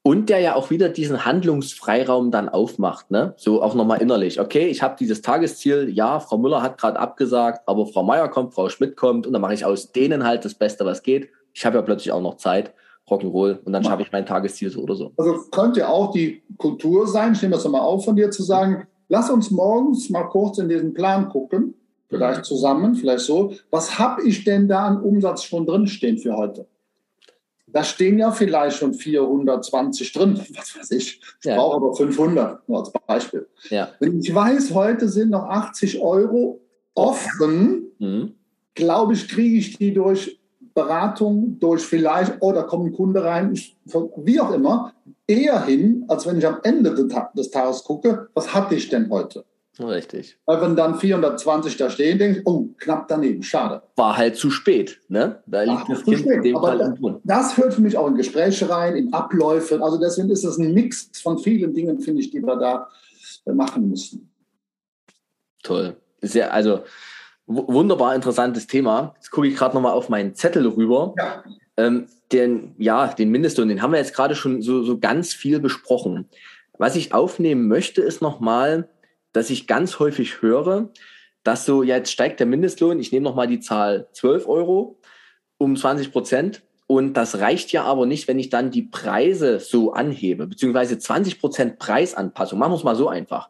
[0.03, 3.35] Und der ja auch wieder diesen Handlungsfreiraum dann aufmacht, ne?
[3.37, 4.39] So auch nochmal innerlich.
[4.39, 8.55] Okay, ich habe dieses Tagesziel, ja, Frau Müller hat gerade abgesagt, aber Frau Meier kommt,
[8.55, 11.29] Frau Schmidt kommt und dann mache ich aus denen halt das Beste, was geht.
[11.53, 12.73] Ich habe ja plötzlich auch noch Zeit.
[13.09, 15.11] Rock'n'Roll und dann schaffe ich mein Tagesziel so oder so.
[15.17, 18.87] Also könnte auch die Kultur sein, ich nehme das nochmal auf von dir zu sagen,
[19.09, 21.73] lass uns morgens mal kurz in diesen Plan gucken,
[22.09, 22.43] vielleicht mhm.
[22.43, 23.53] zusammen, vielleicht so.
[23.69, 26.67] Was habe ich denn da an Umsatz schon drinstehen für heute?
[27.73, 31.21] Da stehen ja vielleicht schon 420 drin, was weiß ich.
[31.39, 31.55] Ich ja.
[31.55, 33.47] brauche aber 500, nur als Beispiel.
[33.69, 33.89] Ja.
[33.99, 36.61] Wenn ich weiß, heute sind noch 80 Euro
[36.93, 38.35] offen, mhm.
[38.75, 40.39] glaube ich, kriege ich die durch
[40.73, 43.77] Beratung, durch vielleicht, oh, da kommt ein Kunde rein, ich,
[44.17, 44.93] wie auch immer,
[45.27, 46.93] eher hin, als wenn ich am Ende
[47.35, 49.45] des Tages gucke, was hatte ich denn heute?
[49.79, 50.37] Richtig.
[50.45, 53.81] Weil wenn dann 420 da stehen, denke ich, oh, knapp daneben, schade.
[53.95, 55.41] War halt zu spät, ne?
[55.45, 57.21] Da liegt das Kind in dem Fall im Grund.
[57.23, 59.81] Das hört für mich auch in Gespräche rein, in Abläufe.
[59.81, 62.89] Also deswegen ist es ein Mix von vielen Dingen, finde ich, die wir da
[63.45, 64.29] äh, machen müssen.
[65.63, 65.95] Toll.
[66.21, 66.83] Sehr, also
[67.47, 69.13] wunderbar interessantes Thema.
[69.15, 71.15] Jetzt gucke ich gerade nochmal auf meinen Zettel rüber.
[71.17, 71.43] Ja.
[71.77, 75.59] Ähm, den, ja, den Mindestlohn, den haben wir jetzt gerade schon so, so ganz viel
[75.59, 76.29] besprochen.
[76.77, 78.89] Was ich aufnehmen möchte, ist nochmal,
[79.33, 80.89] dass ich ganz häufig höre,
[81.43, 84.99] dass so, ja, jetzt steigt der Mindestlohn, ich nehme nochmal die Zahl 12 Euro
[85.57, 86.61] um 20 Prozent.
[86.87, 91.39] Und das reicht ja aber nicht, wenn ich dann die Preise so anhebe, beziehungsweise 20
[91.39, 92.59] Prozent Preisanpassung.
[92.59, 93.49] Machen wir es mal so einfach.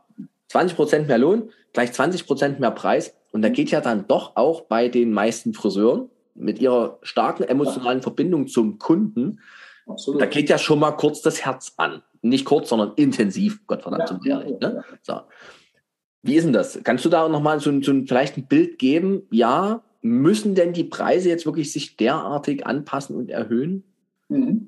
[0.49, 3.15] 20 Prozent mehr Lohn, gleich 20 Prozent mehr Preis.
[3.31, 8.01] Und da geht ja dann doch auch bei den meisten Friseuren mit ihrer starken emotionalen
[8.01, 9.39] Verbindung zum Kunden,
[9.87, 10.21] Absolut.
[10.21, 12.01] da geht ja schon mal kurz das Herz an.
[12.21, 14.59] Nicht kurz, sondern intensiv, Gottverdammt ja, zum Ehrlich.
[14.59, 14.83] Ne?
[15.01, 15.21] So.
[16.23, 16.79] Wie ist denn das?
[16.83, 19.23] Kannst du da nochmal so, so ein, vielleicht ein Bild geben?
[19.31, 23.83] Ja, müssen denn die Preise jetzt wirklich sich derartig anpassen und erhöhen?
[24.29, 24.67] Mhm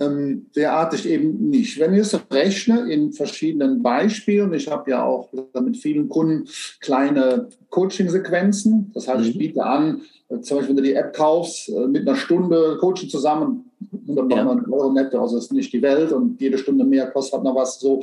[0.00, 1.78] ähm, derartig eben nicht.
[1.78, 6.48] Wenn ich es rechne in verschiedenen Beispielen, ich habe ja auch mit vielen Kunden
[6.80, 9.26] kleine Coaching-Sequenzen, das heißt, mhm.
[9.26, 10.02] ich biete an,
[10.42, 13.70] zum Beispiel, wenn du die App kaufst, äh, mit einer Stunde Coaching zusammen,
[14.08, 14.46] 100 ja.
[14.70, 17.54] Euro netto, also das ist nicht die Welt und jede Stunde mehr kostet halt noch
[17.54, 18.02] was so.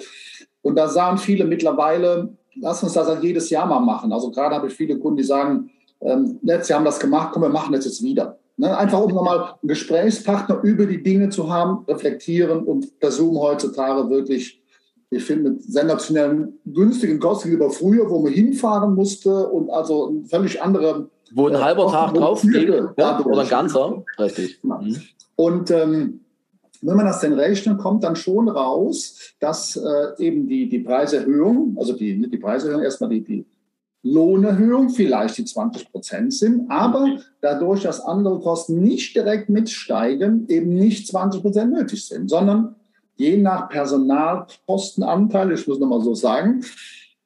[0.65, 4.11] Und da sagen viele mittlerweile, lass uns das halt jedes Jahr mal machen.
[4.11, 5.69] Also gerade habe ich viele Kunden, die sagen,
[6.01, 8.39] ähm, letztes Jahr haben das gemacht, komm, wir machen das jetzt wieder.
[8.57, 8.75] Ne?
[8.75, 14.59] Einfach um nochmal einen Gesprächspartner über die Dinge zu haben, reflektieren und Zoom heutzutage wirklich,
[15.11, 20.25] ich finde, mit sensationellen, günstigen Kosten über früher, wo man hinfahren musste und also ein
[20.25, 21.09] völlig andere.
[21.31, 22.43] Wo ein halber äh, Tag drauf
[22.97, 24.03] ja, oder ein ganzer.
[24.17, 24.63] Richtig.
[24.63, 24.97] Mhm.
[25.35, 26.21] Und ähm,
[26.85, 31.75] wenn man das denn rechnet, kommt dann schon raus, dass äh, eben die, die Preiserhöhung,
[31.77, 33.45] also die, die Preiserhöhung, erstmal die, die
[34.03, 40.75] Lohnerhöhung vielleicht die 20 Prozent sind, aber dadurch, dass andere Kosten nicht direkt mitsteigen, eben
[40.75, 42.75] nicht 20 Prozent nötig sind, sondern
[43.15, 46.63] je nach Personalkostenanteil, ich muss nochmal so sagen,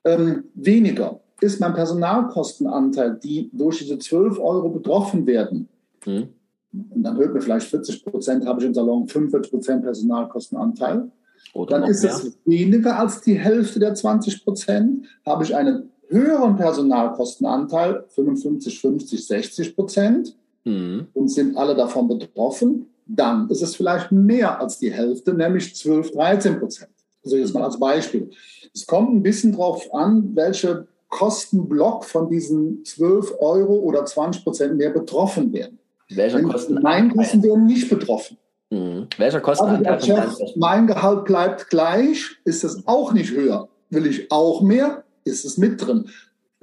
[0.05, 5.67] ähm, weniger ist mein Personalkostenanteil, die durch diese 12 Euro betroffen werden.
[6.05, 6.29] Mhm.
[6.71, 11.09] Und dann hört mir vielleicht 40 Prozent, habe ich im Salon 45 Prozent Personalkostenanteil.
[11.53, 12.13] Oder dann ist mehr.
[12.13, 15.05] es weniger als die Hälfte der 20 Prozent.
[15.25, 21.07] Habe ich einen höheren Personalkostenanteil, 55, 50, 60 Prozent, mhm.
[21.13, 26.11] und sind alle davon betroffen, dann ist es vielleicht mehr als die Hälfte, nämlich 12,
[26.11, 26.91] 13 Prozent.
[27.23, 28.29] Also jetzt mal als Beispiel.
[28.73, 34.77] Es kommt ein bisschen darauf an, welche Kostenblock von diesen 12 Euro oder 20 Prozent
[34.77, 35.79] mehr betroffen werden.
[36.09, 36.75] Welcher Kosten?
[36.75, 38.37] Nein, Kosten werden nicht betroffen.
[38.69, 39.07] Mhm.
[39.17, 39.93] Welcher Kostenanteil?
[39.93, 43.67] Also Chef, mein Gehalt bleibt gleich, ist es auch nicht höher.
[43.89, 45.03] Will ich auch mehr?
[45.29, 46.09] ist es mit drin.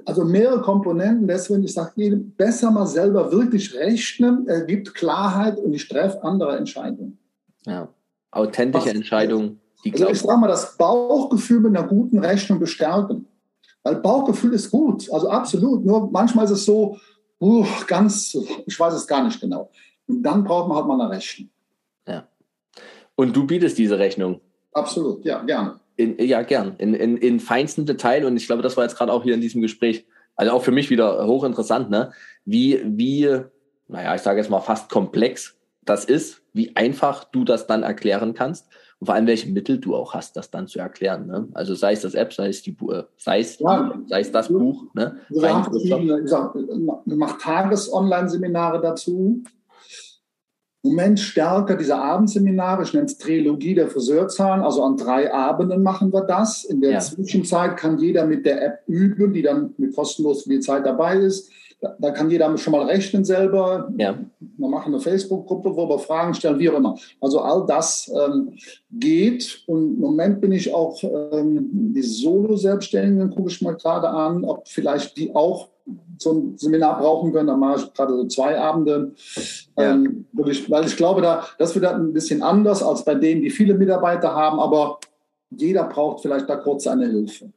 [0.05, 5.73] Also mehrere Komponenten, deswegen ich sage jedem, besser mal selber wirklich rechnen, ergibt Klarheit und
[5.73, 7.17] ich treffe andere Entscheidungen.
[7.65, 7.89] Ja,
[8.31, 9.59] authentische Entscheidungen.
[9.83, 13.27] Die also ich sage mal, das Bauchgefühl mit einer guten Rechnung bestärken.
[13.83, 15.85] Weil Bauchgefühl ist gut, also absolut.
[15.85, 16.97] Nur manchmal ist es so,
[17.39, 19.71] uh, ganz, ich weiß es gar nicht genau.
[20.07, 21.49] Und dann braucht man halt mal eine Rechnung.
[22.07, 22.27] Ja.
[23.15, 24.41] Und du bietest diese Rechnung?
[24.73, 25.79] Absolut, ja, gerne.
[25.95, 26.75] In, ja, gern.
[26.77, 28.25] In, in, in feinsten Detail.
[28.25, 30.05] Und ich glaube, das war jetzt gerade auch hier in diesem Gespräch
[30.37, 32.13] also auch für mich wieder hochinteressant, ne?
[32.45, 33.41] wie, wie,
[33.87, 38.33] naja, ich sage jetzt mal fast komplex das ist, wie einfach du das dann erklären
[38.33, 38.67] kannst
[38.99, 41.27] und vor allem welche Mittel du auch hast, das dann zu erklären.
[41.27, 41.47] Ne?
[41.53, 43.93] Also sei es das App, sei es die äh, sei es, Ja.
[44.07, 44.85] sei es das Buch.
[44.93, 45.17] Ne?
[45.29, 49.43] Wir Rein haben verschiedene, ich sag, wir machen Tages-Online-Seminare dazu.
[50.83, 55.83] Im Moment stärker diese Abendseminare, ich nenne es Trilogie der Friseurzahlen, also an drei Abenden
[55.83, 56.63] machen wir das.
[56.63, 56.99] In der Ja.
[56.99, 61.51] Zwischenzeit kann jeder mit der App üben, die dann mit kostenlos viel Zeit dabei ist.
[61.79, 63.91] Da, da kann jeder schon mal rechnen selber.
[63.97, 64.17] Ja.
[64.39, 66.97] Wir machen eine Facebook-Gruppe, wo wir Fragen stellen, wie auch immer.
[67.21, 68.53] Also all das ähm,
[68.91, 69.63] geht.
[69.67, 74.67] Und im Moment bin ich auch ähm, die Solo-Selbstständigen, gucke ich mal gerade an, ob
[74.67, 75.69] vielleicht die auch
[76.17, 77.47] so ein Seminar brauchen können.
[77.47, 79.13] Da mache ich gerade so zwei Abende.
[79.77, 79.93] Ja.
[79.93, 83.41] Ähm, weil, ich, weil ich glaube, da, das wird ein bisschen anders als bei denen,
[83.41, 84.59] die viele Mitarbeiter haben.
[84.59, 84.99] Aber
[85.51, 87.51] jeder braucht vielleicht da kurz eine Hilfe.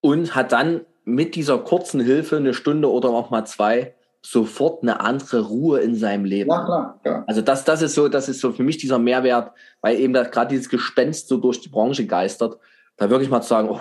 [0.00, 5.00] Und hat dann mit dieser kurzen Hilfe eine Stunde oder auch mal zwei sofort eine
[5.00, 6.50] andere Ruhe in seinem Leben.
[6.50, 7.00] Ja, klar.
[7.04, 7.24] Ja.
[7.26, 10.48] Also das, das ist so, das ist so für mich dieser Mehrwert, weil eben gerade
[10.50, 12.58] dieses Gespenst so durch die Branche geistert,
[12.96, 13.80] da wirklich mal zu sagen, oh,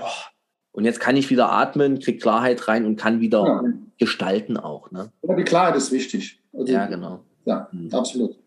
[0.72, 3.64] und jetzt kann ich wieder atmen, krieg Klarheit rein und kann wieder Ja.
[3.98, 4.92] gestalten auch.
[4.92, 5.12] Ne?
[5.24, 6.40] Aber die Klarheit ist wichtig.
[6.54, 7.24] Also, Ja, genau.
[7.46, 7.90] ja, Mhm.
[7.94, 8.38] absolut.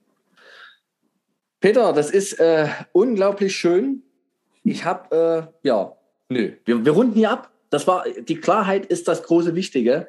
[1.61, 4.03] Peter, das ist äh, unglaublich schön.
[4.63, 5.93] Ich habe, äh, ja,
[6.29, 7.50] nö, wir, wir runden hier ab.
[7.71, 10.09] Das war, die Klarheit ist das große Wichtige.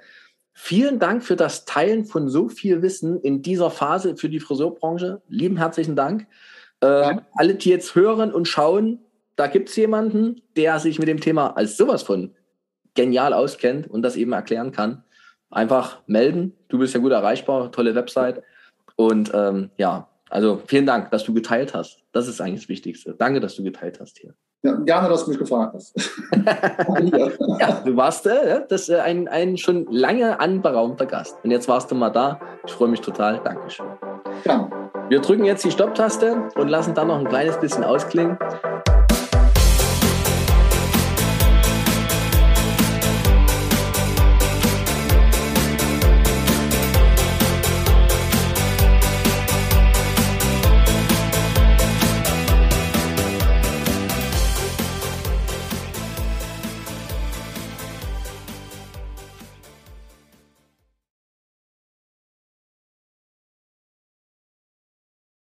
[0.53, 5.21] Vielen Dank für das Teilen von so viel Wissen in dieser Phase für die Friseurbranche.
[5.29, 6.27] Lieben herzlichen Dank.
[6.81, 7.25] Äh, Ja.
[7.35, 8.99] Alle, die jetzt hören und schauen,
[9.35, 12.35] da gibt es jemanden, der sich mit dem Thema als sowas von
[12.95, 15.03] genial auskennt und das eben erklären kann.
[15.49, 16.53] Einfach melden.
[16.67, 18.43] Du bist ja gut erreichbar, tolle Website.
[18.95, 21.99] Und ähm, ja, also vielen Dank, dass du geteilt hast.
[22.13, 23.13] Das ist eigentlich das Wichtigste.
[23.17, 24.33] Danke, dass du geteilt hast hier.
[24.63, 25.93] Ja, gerne, dass du mich gefragt hast.
[27.59, 31.37] Ja, du warst äh, das, äh, ein, ein schon lange anberaumter Gast.
[31.43, 32.39] Und jetzt warst du mal da.
[32.65, 33.41] Ich freue mich total.
[33.43, 33.87] Dankeschön.
[34.43, 34.69] Gerne.
[35.09, 38.37] Wir drücken jetzt die Stopptaste und lassen dann noch ein kleines bisschen ausklingen.